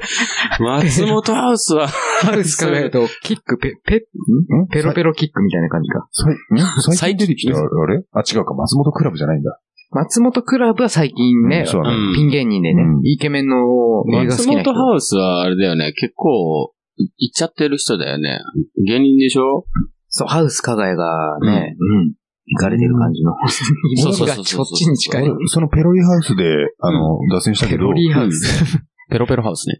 [0.61, 4.67] 松本ハウスは、ハウス考えると、キック、ペ、ペ、ん？
[4.67, 6.07] ペロペロキックみたいな感じか。
[6.95, 8.03] 最近出てきた、あれ？
[8.13, 9.59] あ、違うか、松本クラブじゃないんだ。
[9.91, 11.95] 松本クラブは最近ね、そうだね。
[11.95, 13.55] うんピン芸人でねうん、イケメンの
[14.13, 14.85] 映画好松きな人本。
[14.89, 18.39] ハウスはあれだよね、結構、行っちゃってる人だよね。
[18.85, 19.65] 芸人でしょ？
[20.09, 22.13] そう、ハウス加賀谷がね、うん、
[22.47, 23.33] 行かれてる感じの。
[23.97, 25.29] そうそうそうっちに近い。
[25.29, 26.43] 俺そのペロリハウスで、
[26.79, 28.77] あの、脱線したけど、ロリーハウス。
[29.09, 29.79] ペロペロハウスね。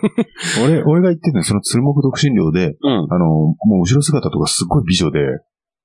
[0.64, 3.06] 俺、俺が言ってるのはその鶴木独身寮で、うん。
[3.10, 5.18] あの、もう後ろ姿とかすっごい美女で、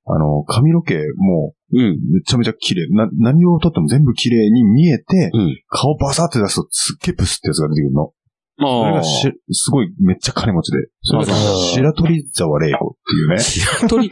[0.10, 2.00] あの、髪の毛もうん。
[2.14, 2.88] めちゃめちゃ綺麗。
[2.94, 5.62] な、何を撮っても全部綺麗に見えて、うん。
[5.68, 8.12] 顔バサって出すとすっげえプスってやつが出てくるの。
[8.60, 8.92] それ。
[8.94, 10.78] がし、すごいめっちゃ金持ちで。
[11.02, 11.36] それがあ
[11.76, 13.40] 白鳥沢玲子っていうね。
[13.40, 14.12] 白鳥、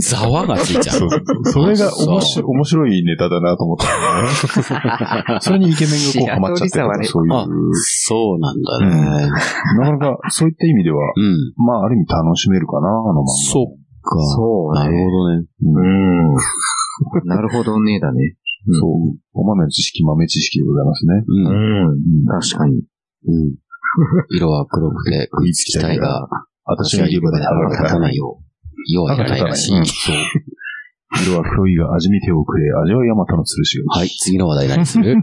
[0.00, 0.98] ざわがついちゃう。
[0.98, 1.10] そう
[1.44, 5.40] それが面白い、面白いネタだなと思ったのね。
[5.40, 7.32] それにイケメンがこうハマっちゃってるそういう。
[7.32, 9.30] あそうなんだね。
[9.78, 11.64] なかなか、そういった意味では、うん。
[11.64, 13.26] まあ、ある意味楽しめるかな、あの漫画。
[13.28, 14.16] そっか。
[14.22, 15.46] そうなるほどね。
[15.62, 15.66] う
[17.24, 17.28] ん。
[17.28, 18.36] なるほどね、だね。
[18.80, 19.18] そう。
[19.34, 21.24] お豆知識、豆知識でございますね。
[21.26, 22.22] うん。
[22.22, 22.26] ん。
[22.26, 22.74] 確かに。
[22.76, 23.54] うん。
[24.30, 26.28] 色は黒くて、食いつきたいが、
[26.64, 28.40] 私が言えば歯が立たないよ。
[28.92, 29.76] ようはないらしい。
[29.76, 30.16] うんそう。
[31.22, 33.84] 色は黒いが味見ておくれ、味はヤマタの吊るしが。
[33.94, 35.16] はい、次の話題何する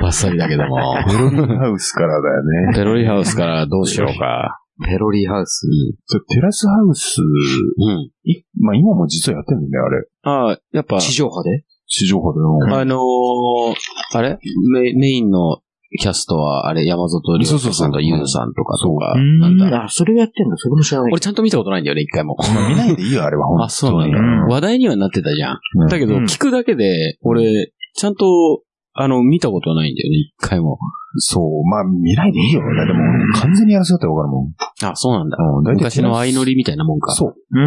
[0.00, 0.76] バッサリだけども。
[1.04, 2.74] ペロリハウスからだよね。
[2.74, 4.60] ペロリハウスからどうしようか。
[4.84, 5.66] ペロリーハウス。
[6.06, 8.10] それテラスハウス、うん。
[8.24, 10.08] いまあ今も実はやってるんだよね、あれ。
[10.22, 11.64] ああ、やっぱ、地上波で？
[11.86, 12.78] 地上波での。
[12.78, 13.74] あのー、
[14.12, 14.38] あれ？
[14.72, 15.60] メメインの
[15.98, 19.84] キャストは、あれ、山里亮太さんとユウさんとかとか、なんだ。
[19.84, 20.56] あ、それをやってんだ。
[20.56, 21.12] それも知らない。
[21.12, 22.36] 俺ちゃんと見たことないんだよね、一回も。
[22.36, 23.66] まあ見ないでいいよ、あれは、本当に。
[23.66, 24.54] あ、そうなんだ。
[24.54, 25.58] 話題にはなってたじゃん。
[25.76, 28.62] うんだけど、うん聞くだけで、俺、ちゃんと、
[28.98, 30.78] あの、見たことないんだよね、一回も。
[31.18, 32.60] そう、まあ見ないでいいよ。
[32.60, 34.54] だってもう完全にやらせたってわかるもん。
[34.84, 35.36] あ、そうなんだ。
[35.38, 37.12] うん、大体昔の相乗りみたいなもんか。
[37.12, 37.30] そう。
[37.30, 37.34] う。
[37.52, 37.60] う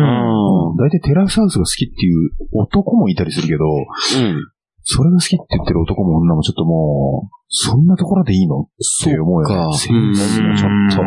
[0.74, 4.46] ん大体テラスハウスが好きっていう男もいたりするけど、うん。
[4.84, 8.62] それが好きって言ってる男も女もちょっともう、そんなところでいいの？
[8.62, 8.66] っ
[9.04, 9.56] て思うよね。
[9.56, 11.04] かセンスもちょっと。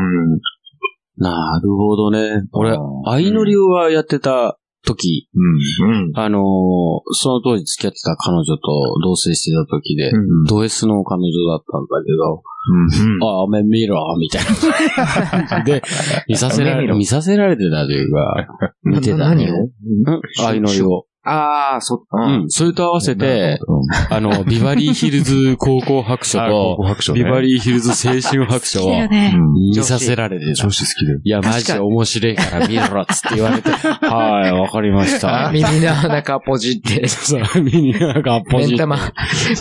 [1.19, 2.43] なるほどね。
[2.53, 6.07] 俺、相乗りはやってた時、うん。
[6.07, 6.13] うん。
[6.15, 6.43] あのー
[7.15, 8.61] その当時付き合ってた彼女と
[9.05, 12.43] 同棲してた時で、うんド S の彼女だったんだけど、
[13.15, 13.23] うん。
[13.23, 15.83] あ、おめ見ろ、みたいな で、
[16.29, 18.35] 見させられ、見させられてたというか、
[18.85, 19.47] 見てたね。
[19.47, 19.65] な何を？
[19.65, 19.71] うん
[20.37, 21.07] 相乗りを。
[21.25, 22.07] ああ、そ、う。
[22.13, 22.51] うんん。
[22.51, 23.61] それと合わせて、
[24.11, 26.79] あの、ビバリーヒルズ高校白書と、
[27.15, 29.33] ビバリーヒルズ青春白書をね。
[29.35, 29.53] うん。
[29.71, 30.71] 見させられてた女。
[30.71, 31.13] 子好きで。
[31.23, 35.51] いや、マジで面白いから見ろっつって言われて、はい、わかりました。
[35.53, 38.85] 耳の中ポジって、そう、ミニががっぽじって。
[38.85, 39.13] 目ん玉、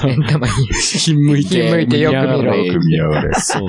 [0.03, 0.53] 目ん玉に。
[0.97, 1.62] ひんむいて。
[1.64, 3.34] ひんむいてよく見ろよく見やがれ。
[3.36, 3.68] そう。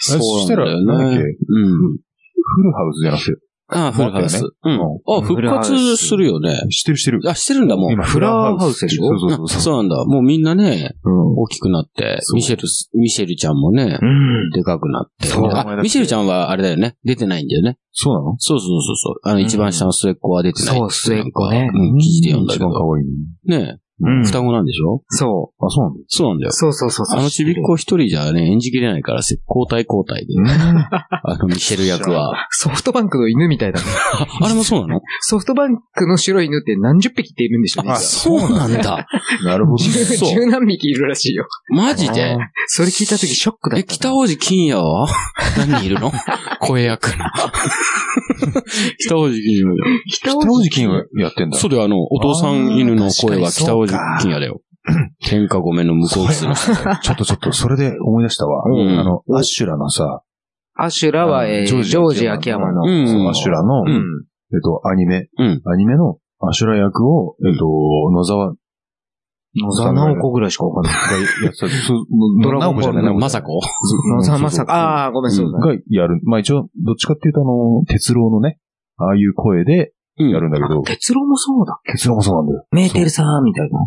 [0.00, 1.22] そしたら、なんだっけ、うん。
[1.22, 4.42] フルハウスじゃなくて、ああ、フルハウス。
[4.64, 4.80] うん。
[5.06, 6.60] あ、復活するよね。
[6.70, 7.30] 知ってる知ってる。
[7.30, 7.92] あ、してるんだもん。
[7.92, 9.06] 今、フラーハウスでしょ？
[9.06, 9.60] そうそうそう。
[9.60, 10.04] そうなんだ。
[10.04, 12.62] もうみんなね、うん大きくなって、ミシェル、
[12.98, 14.50] ミシェルちゃんもね、うん。
[14.50, 15.28] でかくなって。
[15.28, 16.96] そうあ、ミシェルちゃんはあれだよね。
[17.04, 17.78] 出てないんだよね。
[17.92, 18.34] そうなの？
[18.38, 19.14] そうそうそうそう。
[19.22, 20.76] あの、一番下の末っ子は出てない。
[20.76, 22.66] そう末っ子ねうん、記事で読んだけど。
[22.66, 25.02] 一番可愛いねうん双子なんでしょ？
[25.08, 26.00] そあ、そうなんだ。
[26.08, 26.52] そうなんだよう。。
[26.52, 27.20] そうそうそうそう。
[27.20, 30.34] あのちびっ子一人じゃね、演じきれないから、せ交代交代で。
[31.22, 32.46] あの、ミシェル役は。
[32.50, 33.86] ソフトバンクの犬みたいだね。
[34.40, 35.00] あれもそうなの？
[35.20, 37.92] ソフトバンクの白い犬って何十匹っているんでしょうね。
[37.92, 39.06] あそうなんだ。
[39.44, 39.84] なるほど。
[39.84, 41.46] 十何匹いるらしいよ。
[41.68, 42.36] マジで？
[42.66, 43.94] それ聞いたときショックだっえ、た。
[43.94, 45.06] 北王子金也は？
[45.58, 46.10] 何人いるの？
[46.60, 47.14] 声役の。
[48.98, 49.76] 北王子金也。
[50.08, 51.58] 北北王子金をやってんだ。
[51.58, 54.60] そうだよ、あの、お父さん犬の声は北王子金也だよ。
[55.22, 56.54] 天下ごめんの向こうする。
[57.02, 58.62] ちょっとちょっと、それで思い出したわ。
[58.66, 60.22] うんあの、アッシュラのさ、
[60.74, 62.82] アシュラは、えージョージ秋山の。
[62.82, 63.90] うんそうアッシュラの、うん
[64.52, 67.66] えっと、アニメ、うんアニメのアッシュラ役を、えっと、
[68.10, 68.54] 野沢
[69.56, 70.94] 野沢直子ぐらいしかわかんない。
[70.94, 71.66] がやってた。
[72.42, 73.60] ドラゴンボール直子じゃない、まさこ
[74.16, 74.74] 野沢まさか。
[74.74, 75.58] ああ、ごめん、そうだ。
[75.58, 76.20] がやる。
[76.24, 78.58] まあ一応、どっちかっていうとあの、鉄郎のね、
[78.96, 79.90] ああいう声でうん
[80.28, 81.80] やるんだけど、鉄郎もそうだ。
[81.86, 82.66] 鉄郎もそうなんだよ。
[82.72, 83.78] メーテルさんみたいな。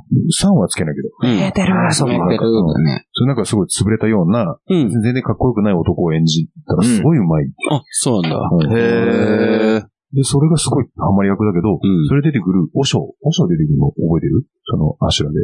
[0.41, 1.09] 3はつけないけど。
[1.21, 1.37] うん。
[1.37, 3.05] メーテルそうメーテルだね。
[3.13, 4.89] それなんかすごい潰れたような、うん。
[4.89, 7.51] 全然かっこよくない男を演じたらすごい上手い。
[7.71, 8.37] あ、そうなんだ。
[8.51, 9.85] うんへー。
[10.13, 14.45] で、それがすごいハマり役だけど、うんそれ出てくる、おしょう、おしょう出てくるの覚えてる？
[14.65, 15.39] その、アシュラで。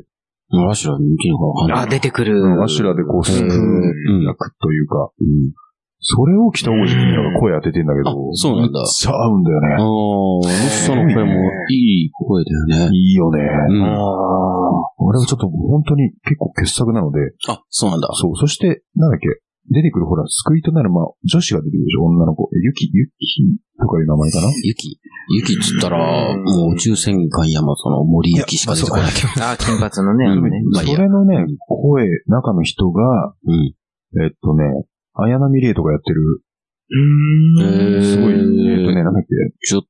[0.70, 1.84] アシュラに生きるのかわかんない。
[1.86, 2.62] あ、出てくる。
[2.62, 5.12] アシュラでこう、救ううん役というか、
[6.02, 9.68] それを北王子にが声当ててんだけど、あそうなんだめっちゃ合うんだよね。
[9.68, 12.90] ああ、あの人の声もいい声だよね。
[12.96, 13.40] いいよね。
[13.42, 13.84] うん。
[14.98, 17.20] 俺はちょっと本当に結構傑作なので、
[17.50, 18.08] あ、そうなんだ。
[18.14, 19.28] そう、そして、なんだっけ、
[19.72, 22.50] 出てくるほら、救いとなる、まあ、女子が出てくるでしょ、女の子。
[22.54, 23.12] え、ゆき、ゆき
[23.80, 24.48] とかいう名前かな？
[24.64, 25.00] ゆき。
[25.30, 25.98] ゆきっつったら、
[26.36, 29.46] もう宇宙戦艦ヤマトの森ゆきしか出てこないけど。
[29.46, 30.26] あ、金髪のね。
[30.26, 33.76] うんあのねそれのね、声、中の人が、うん。
[34.24, 34.64] えっとね、
[35.22, 36.42] 綾波レイとかやってる、
[36.92, 38.40] えーすごい、えっ
[38.86, 39.28] とね、なんだっけ、
[39.68, 39.82] ちょっ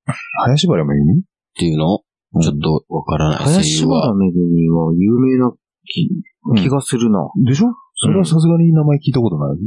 [0.45, 1.23] 林原めぐみ？
[1.57, 1.99] ていうの？
[2.41, 3.37] ちょっとわからない。
[3.39, 5.51] 林原めぐみは有名な
[5.85, 6.09] 気
[6.45, 7.19] うん気がするな。
[7.45, 7.67] でしょ？
[7.95, 9.57] それはさすがに名前聞いたことない？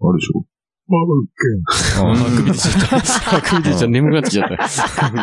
[0.00, 0.44] あるでしょ？
[0.88, 3.36] あくび出ちゃった。
[3.36, 3.86] あくび出ちゃった。
[3.86, 4.56] 眠くなってきちゃった。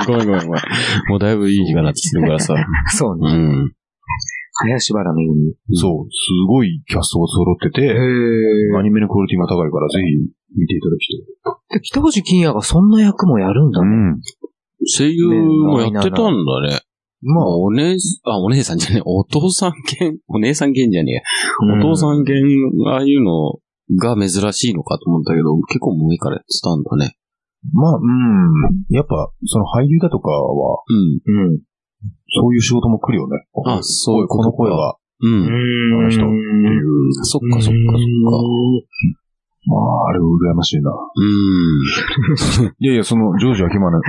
[0.05, 0.63] ごめんごめんごめん。
[1.09, 2.55] もうだいぶいい時間になってきてるからさ。
[2.97, 3.29] そうね。
[3.31, 3.73] うん。
[4.67, 5.55] 林原めぐみ。
[5.73, 7.91] そう、すごいキャストが揃ってて、
[8.77, 11.07] アニメのクオリティも高いから、ぜひ見ていただき
[11.73, 11.79] たい。
[11.79, 13.87] で、北星金也がそんな役もやるんだね。
[13.87, 14.21] ん。
[14.85, 16.81] 声優もやってたんだね。
[17.21, 19.01] まあ、お姉、あ、お姉さんじゃねえ。
[19.05, 21.77] お父さん犬、お姉さん犬じゃねえ。
[21.77, 23.59] お父さん犬、ああいうの
[23.97, 27.17] が珍しいのかと思ったけど、結構前からやってたんだね。
[27.73, 28.85] まあ、うん。
[28.89, 31.49] やっぱ、その俳優だとかは、うん。
[31.49, 31.59] うん。
[32.33, 33.45] そういう仕事も来るよね。
[33.65, 35.43] あそういうこの声は、うん。
[35.43, 37.13] あの人っていう。
[37.23, 37.75] そっかそっかそっか。
[39.67, 40.91] まあ、あれ羨ましいな。
[40.91, 42.71] うん。
[42.79, 43.99] いやいや、その、ジョージ・アキマの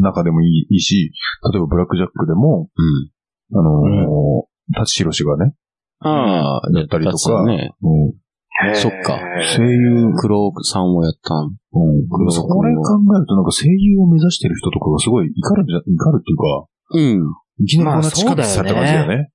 [0.00, 1.12] 中でもいいいいし、
[1.52, 3.58] 例えばブラック・ジャックでも、うん。
[3.58, 5.54] あのー、舘ひろしがね、
[6.00, 7.72] ああ、やったりとかね。
[7.82, 9.18] うん、そっか。
[9.56, 11.46] 声優、黒さんをやったん。
[11.46, 17.22] うん、黒それ考えるとなんか声優を目指してる人とかがすごい怒るんじゃ、怒るっていうか、うん。
[17.60, 19.28] いきなりこんな近くされた感じだよね。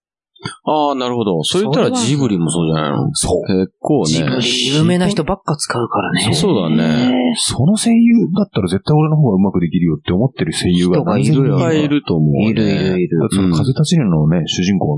[0.66, 1.44] ああ、なるほど。
[1.44, 3.10] そう言ったらジブリもそうじゃないの？
[3.16, 3.42] そう。
[3.48, 4.40] 結構ね。
[4.76, 6.34] 有名な人ばっか使うからね。
[6.36, 7.34] そうだね。
[7.38, 12.50] その声優だったら絶対俺の方がうまくできるよって思ってる声優が人がいるよいっぱいいると思う、ね。
[12.50, 13.28] いるいるいる。
[13.32, 14.94] その風立ちぬのね、主人公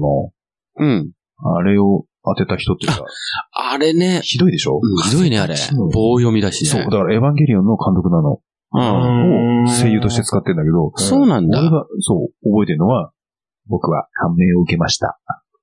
[0.78, 1.12] うん。
[1.42, 3.02] の、あれを当てた人ってさ、
[3.54, 4.20] あれね。
[4.24, 4.82] ひどいでしょ？
[4.84, 5.56] うんひどいね、あれ。
[5.94, 6.70] 棒読みだしね。
[6.70, 6.84] そう。
[6.84, 8.42] だからエヴァンゲリオンの監督なの。
[8.74, 9.64] うん。
[9.66, 13.12] を声優として使ってんだけど、そうなんだ俺が、そう、覚えてるのは、
[13.68, 15.20] 僕は感銘を受けました。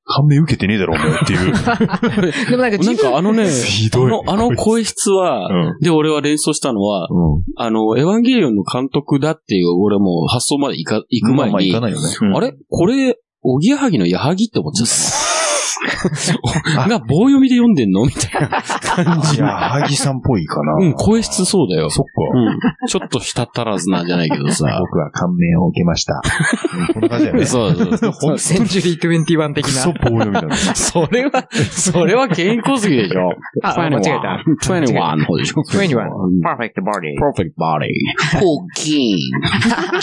[0.09, 1.53] 感銘受けてねえだろ、お前っていう。
[2.51, 3.49] でもなんかなんかあのね、
[3.93, 5.79] あの、あの声質は、うん。
[5.81, 7.43] で、俺は連想したのは、うん。
[7.57, 12.37] あの、エヴァンゲリオンの監督だっていう、俺もう発想まで行か、行く前に、まあかないよね。
[12.37, 12.55] あれ？
[12.69, 15.27] これ、おぎやはぎの矢作って思っちゃったの。
[16.89, 18.05] が棒読みで読んでんの？
[18.05, 18.63] みたいな
[19.05, 19.37] 感じ。
[19.37, 20.75] いや、ハギさんっぽいかな。
[20.75, 21.91] うん、声質そうだよ。
[21.91, 22.11] そっか。
[22.35, 22.89] うん。
[22.89, 24.65] ちょっと舌足らずなんじゃないけどさ。
[24.81, 26.21] 僕は感銘を受けました。
[26.79, 27.47] うんこんな感じだよね。
[27.47, 28.39] そうそうそう。
[28.39, 29.95] センチュリー21的クソな。
[29.95, 30.57] 棒読みだね。
[30.75, 33.31] それは、それは健康すぎでしょ。
[33.63, 35.63] あ間違えた21の方でしょ。
[35.63, 35.97] 21。
[36.43, 37.17] perfect body.
[37.19, 37.87] perfect body.
[38.41, 39.19] ポキン。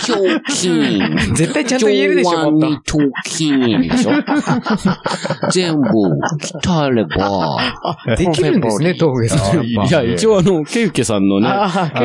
[0.08, 1.00] 胸筋。
[1.34, 2.98] 絶対ちゃんと言えるでしょ、もっと。
[2.98, 4.12] と筋でしょ。
[5.52, 5.88] 全部
[6.40, 7.58] 鍛えれば。
[8.16, 9.64] できるんですね、東上さん。
[9.64, 11.48] いや、一応あの、ケウケさんのね、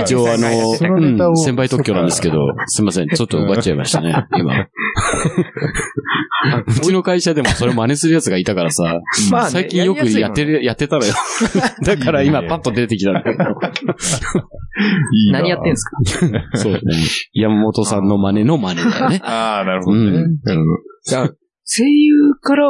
[0.01, 4.53] 一応あの、先輩特許なんですけど、すいません、ちょっと奪っちゃいましたね、 今。
[6.67, 9.01] うちの会社でもそれ真似する奴がいたからさ、
[9.31, 11.13] まあね最近よくやってる、やってたのよ。
[11.85, 13.37] だから今パッと出てきたんだけど。
[15.33, 15.97] 何やってんすか？
[16.55, 16.79] そうね。
[17.33, 19.19] 山本さんの真似の真似だよね。
[19.23, 20.25] ああ、なるほどね。
[21.03, 21.29] じゃあ、
[21.71, 22.67] 声優から、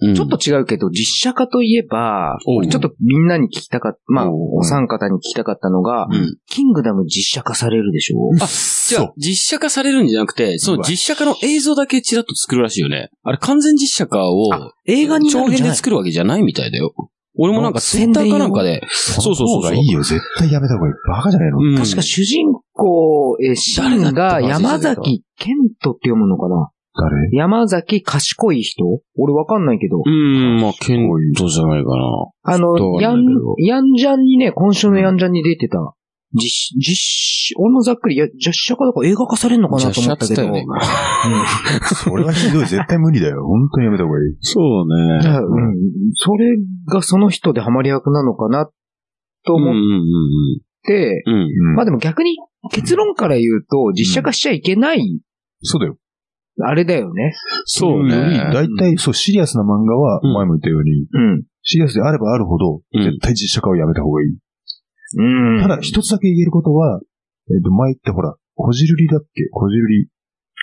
[0.00, 0.14] うん。
[0.14, 2.38] ちょっと違うけど、実写化といえば、
[2.70, 6.36] ちょっとみんなに聞きたかった、まあ、お三方に聞きたかったのが、うん。
[6.46, 8.46] キングダム実写化されるでしょあ、
[8.88, 13.10] じゃあ、実写化されるんじゃなくて、その実写化の映像だけちらっと作るらしいよね。
[13.24, 14.50] あれ完全実写化を、
[14.86, 16.94] 映画にな長編で作るわけじゃないみたいだよ。
[17.40, 20.02] 俺もなんかツイッターかなんかで、そうそうそういいよ。
[20.02, 20.94] 絶対やめた方がいい。
[21.08, 21.58] バカじゃねえの。
[21.58, 21.76] うん。
[21.76, 27.28] 確か主人公、えー、シーンが山崎健人って読むのかな誰？
[27.32, 28.84] 山崎賢い人？
[29.16, 30.02] 俺わかんないけど。
[30.04, 32.54] うん、まあ、ケントじゃないかな。
[32.54, 33.24] あのヤン
[33.58, 35.94] ヤンジャンにね、今週のヤンジャンに出てた。
[36.34, 40.50] 実、実、俺もざっくり、いや、実写化だから映画化されるのかなと思ったけど。
[40.50, 40.66] ね
[42.04, 42.66] それはひどい。
[42.66, 43.46] 絶対無理だよ。
[43.46, 44.36] 本当にやめた方がいい。
[44.40, 45.20] そうね。
[45.22, 45.74] じゃあうん。
[46.14, 48.68] それがその人でハマり役なのかな
[49.46, 51.34] と思っうんうんうんて、うん。
[51.34, 51.74] うん。
[51.76, 52.36] まあでも逆に
[52.70, 55.20] 結論から言うと、実写化しちゃいけない、
[55.62, 55.96] そうだよ。
[56.64, 57.32] あれだよね。
[57.64, 58.50] そうより、ね。
[58.52, 61.42] 大体、そう、シリアスな漫画は、うん前も言ったように、うん。
[61.62, 64.38] シリアスであればあるほど、うん絶対実写化をやめた方がいい。
[65.18, 65.62] うん。
[65.62, 67.00] ただ、一つだけ言えることは、
[67.50, 69.48] えっと、前ってほら、こじるりだっけ？
[69.52, 70.08] こじるり。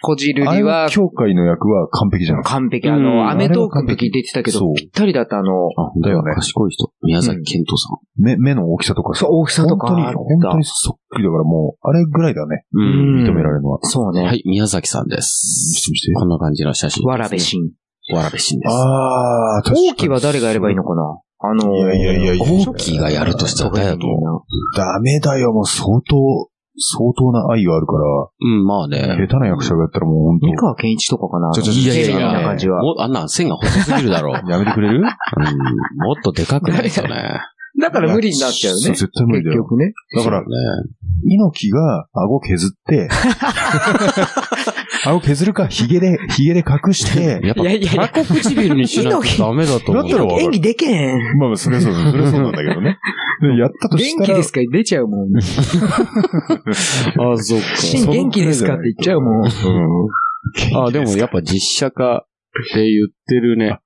[0.02, 2.44] こじるりはは、協会の役は完璧じゃん。
[2.44, 2.90] 完璧。
[2.90, 6.34] あうんの、アメトークの時出てたけどぴったりだったあの、あ、だよね。
[6.36, 6.92] 賢い人。
[7.04, 12.66] 宮崎健人さ目、目の大きさとかそう、大きさとか本当に、本当にそっくりだからもう、あれぐらいだね。
[12.74, 12.78] ん。
[12.78, 12.82] う
[13.24, 13.80] ん認められるのは。
[13.84, 14.26] そうね。
[14.26, 15.72] はい、宮崎さんです。
[15.74, 17.08] 見して見してこんな感じの写真。
[17.08, 17.40] わらべ。
[17.40, 17.72] しん。
[18.14, 18.72] わらべしんです。
[18.72, 21.20] あー、確かに大きは誰がやればいいのかな？
[21.38, 24.42] あの、いやいやいや大きがやるとしたら誰だと思う
[24.78, 28.00] ダメだよ、もう相当、相当な愛があるから、
[28.42, 28.98] うん、まあね。
[29.18, 32.82] 下手な役者がやったらもう本当三河健一とかかなちょちょいやいやいみたいなや、感じは。
[32.84, 34.34] もうあんなん線が細すぎるだろう。
[34.52, 34.98] やめてくれる？
[35.00, 35.10] うん、も
[36.20, 37.40] っとでかくないとね。
[37.82, 38.82] だから無理になっちゃうね。
[38.82, 39.64] そ う絶対無理だよ。
[39.64, 39.94] 結局ね。
[40.16, 40.46] だからね。
[41.28, 43.10] 猪木が顎削って、
[45.06, 50.10] 顎削るか、髭で、髭で隠して、やっぱ、いやいやいやタコ唇にしないとダメだと思う。
[50.10, 51.38] だったら演技でけへん。
[51.38, 52.98] まあまあ、それはそうだ、それはそうなんだけどね。
[53.42, 54.62] でやったとしたら、元気ですか？
[54.72, 55.30] 出ちゃうもん。
[55.38, 55.42] あ、
[57.38, 59.44] そうシン元気ですかって言っちゃうもん。
[59.44, 59.50] うん。
[59.50, 60.86] か。
[60.86, 62.22] あ、でもやっぱ実写化っ
[62.74, 63.80] て言ってるね。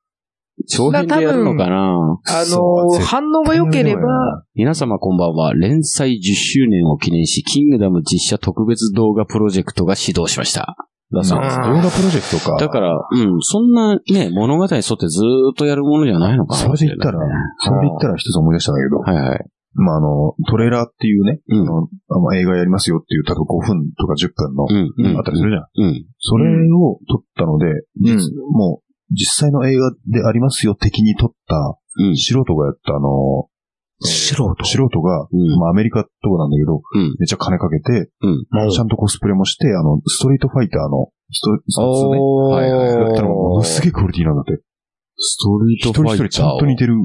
[0.68, 1.94] 長編でやるのかな？
[1.96, 5.54] あのー、反応が良ければ、皆様こんばんは。
[5.54, 10.76] 連載10周年を記念し、キングダム実写特別動画プロジェクトが始動しました。
[11.12, 11.58] だそうです。
[11.58, 12.58] 動画プロジェクトか。
[12.60, 16.62] だから、うん、そんなね、物語に沿ってずーっとやるものじゃないのかな。
[16.62, 17.20] それで言ったら、
[17.60, 19.46] それで言ったら一つ思い出したんだけど、はいはい。
[19.74, 25.18] まああの、トレーラーっていうね、うんあのあの映画やりますよっていう、例えば5分とか10分の、うん、うん。
[25.18, 25.88] あったりするじゃん。
[25.88, 26.06] うん。
[26.20, 27.66] それを撮ったので、
[28.02, 32.16] 実もう、実際の映画でありますよ的に撮った、うん。
[32.16, 33.49] 素人がやったあの、
[34.02, 37.16] 素人素人が、うんまあアメリカとかなんだけど、うん。
[37.20, 38.72] めっちゃ金かけて、うん。
[38.72, 44.62] ちゃんとコスプレもして、あの、ストリートファイターの、スト、ストね、おーはいはいやったらものすげえクオリティなんだって。
[45.18, 46.26] ストリー一トファイターを。
[46.26, 46.96] 人一人ちゃんと似てる。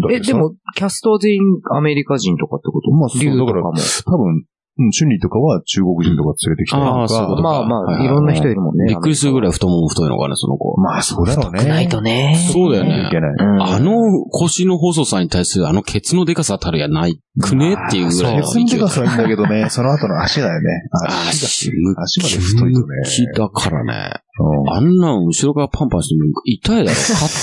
[0.00, 1.40] だえ、で、も、キャストは全員
[1.72, 2.90] アメリカ人とかってこと？
[2.92, 3.72] まあそう竜とかも。
[4.06, 4.44] 多分、
[4.78, 6.94] うん、チュンリーとかは中国人とか連れてきたりとか。
[7.00, 8.86] ああそういうことかまあまあ、はいはいいろんな人いるもんね。
[8.88, 10.80] びっくりするぐらい太もも太いのかね、その子。
[10.80, 11.64] まあそうだろうね。
[11.64, 12.38] ないとね。
[12.52, 13.30] そうだよねいけない。
[13.30, 20.68] うんあの腰の細さに対するあのケツのデカさたるやないくねっていうぐらいのケツのでかさはいいんだけどね、 その後の足だよね。
[20.92, 22.86] 足が、足まで太いとね。
[23.04, 24.12] 気だからね。
[24.40, 26.96] うんあんなん後ろからパンパンしても痛いだろ。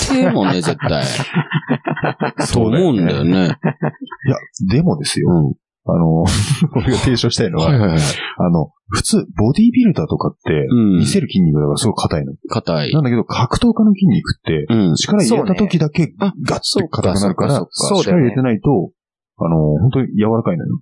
[0.08, 1.04] 硬えもんね、絶対。
[2.52, 3.30] と思うんだよね。
[3.32, 3.48] いや、
[4.70, 5.28] でもですよ。
[5.30, 5.54] うん。
[5.88, 6.24] あの、
[6.74, 7.98] 俺が提唱したいのは、はいはいはい。
[8.38, 12.32] あの、普通、ボディービルダーとかって、うん見せる筋肉だからすごい硬いの。
[12.48, 13.00] 硬いな。
[13.00, 14.94] んだけど、格闘家の筋肉って、うん。
[14.94, 18.90] 力入れた時だけあガッと硬くなるから、そう力入れてないと、
[19.38, 20.80] あの、本当に柔らかいのよ。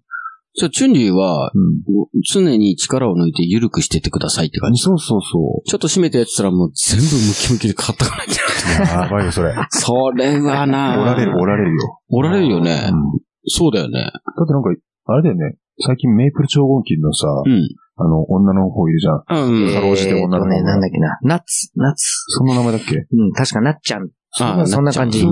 [0.57, 2.23] じゃあ、チュンリーは、うん。
[2.33, 4.81] 常に力を抜いて緩くしてってくださいって感じ。
[4.81, 9.01] そうそうそちょっと締めてやってたらもう全部ムキムキで硬くなっちゃう。
[9.01, 9.03] う。
[9.03, 9.53] やばいよ、それ。
[9.71, 11.99] それはな折られる、折られるよ。
[12.09, 12.91] おられるよね。
[12.93, 13.21] うん。
[13.47, 14.01] そうだよね。
[14.01, 14.09] だ
[14.45, 14.71] ってなんか、
[15.07, 15.57] あれだよね。
[15.81, 17.69] 最近メイプル超合金のさ、うん。
[17.97, 19.23] あの、女の方いるじゃん。
[19.29, 19.73] うん。
[19.75, 21.19] かろうじて女の子がえーとね、なんだっけな。
[21.23, 22.05] ナッツ、ナッツ。
[22.29, 22.97] その名前だっけ？
[23.13, 24.09] うん、確かなっちゃん。
[24.41, 25.21] あそんな感じ。
[25.21, 25.27] け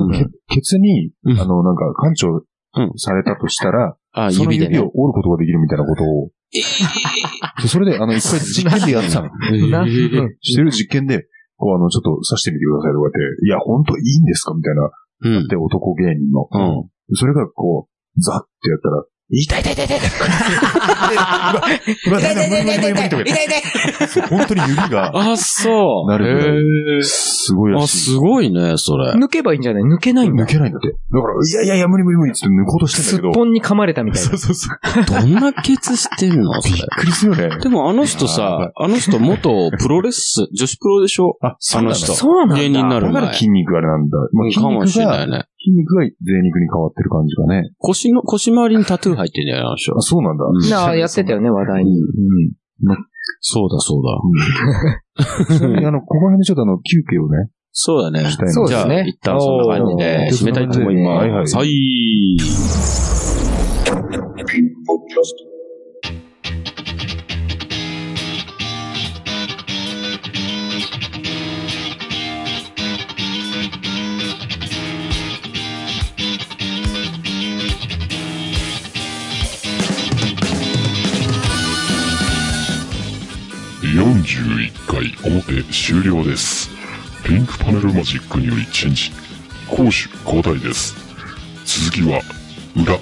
[0.55, 2.29] ケツに、うんあの、なんか、館長
[2.75, 4.91] うんされたとしたら、あ、その指でね指を。
[4.95, 6.31] 折ることができるみたいなことを、
[7.61, 9.29] そ うそれで、あの、一回実験でやってたの。
[9.71, 14.55] なえーしてる実験で、こう、あの、ちょっと刺してみてくださいとかって、いや、本当いいんですか？
[14.55, 14.91] みたいな。
[15.41, 15.49] うん。
[15.49, 16.49] で、男芸人の。
[16.51, 17.17] うん。
[17.17, 19.05] それが、こう、ザってやったら、
[19.35, 20.11] 痛い痛い痛い痛い痛い。
[22.05, 26.11] 痛い痛い痛い痛い痛い痛い痛い本当に指が、あ、そう。
[26.11, 27.99] なるぐらいへーあ、すごいらしい。
[27.99, 29.13] すごいね、それ。
[29.13, 29.83] 抜けばいいんじゃない？
[29.85, 30.47] 抜けないんだ抜。
[30.47, 30.89] けないんだって。
[30.89, 33.35] だから、いやいやいや、無理無理無理っつって抜こうとしてすっんだけど。
[33.35, 34.39] ぽんに噛まれたみたいなそう。
[34.39, 34.79] そうそう。
[35.07, 36.75] どんなケツしてんのびっ。
[36.99, 37.59] くりするよね。
[37.59, 41.39] でもあの人さ、あの人元プロレス、女子プロでしょ？
[41.41, 42.13] あ、あの人。
[42.13, 43.33] そうなんだ芸人になる前だから。
[43.33, 44.19] 筋肉あれなんだ。
[44.33, 45.47] まあ、筋かもしれないね。
[45.63, 47.71] 筋肉が贅肉に変わってる感じがね。
[47.79, 50.01] 腰の、腰周りにタトゥー入ってんじゃないあの人あ、。
[50.01, 50.45] そうなんだ。
[50.45, 52.01] うんなあ、やってたよね、話題に。
[53.41, 54.03] そうだそう
[55.49, 55.57] だ。
[55.57, 57.51] ちなみに あの、ここら辺でちょっとあの、休憩をね。
[57.71, 58.29] そうだね。
[58.31, 61.57] したいなそうですねじゃあ、一旦そんな感じで締めたいと思いはいはいます。
[61.57, 61.69] はい。
[83.93, 86.71] 41回表終了です。
[87.25, 89.13] ピンクパネルマジックによりチェンジ。
[89.69, 90.97] 攻守交代です。
[91.67, 92.23] 続きは、
[92.75, 92.95] 裏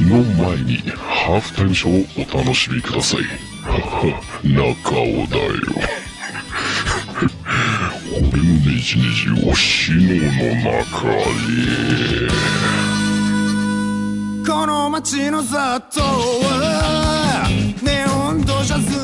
[0.00, 3.20] の前にハーフタイムショーをお楽しみください。
[3.62, 5.52] はは、中尾だよ。
[8.12, 10.32] 俺のネジネジを死のの
[10.82, 11.22] 中へ。
[14.44, 17.48] この街の雑踏は
[17.82, 18.95] ネオンとジャズ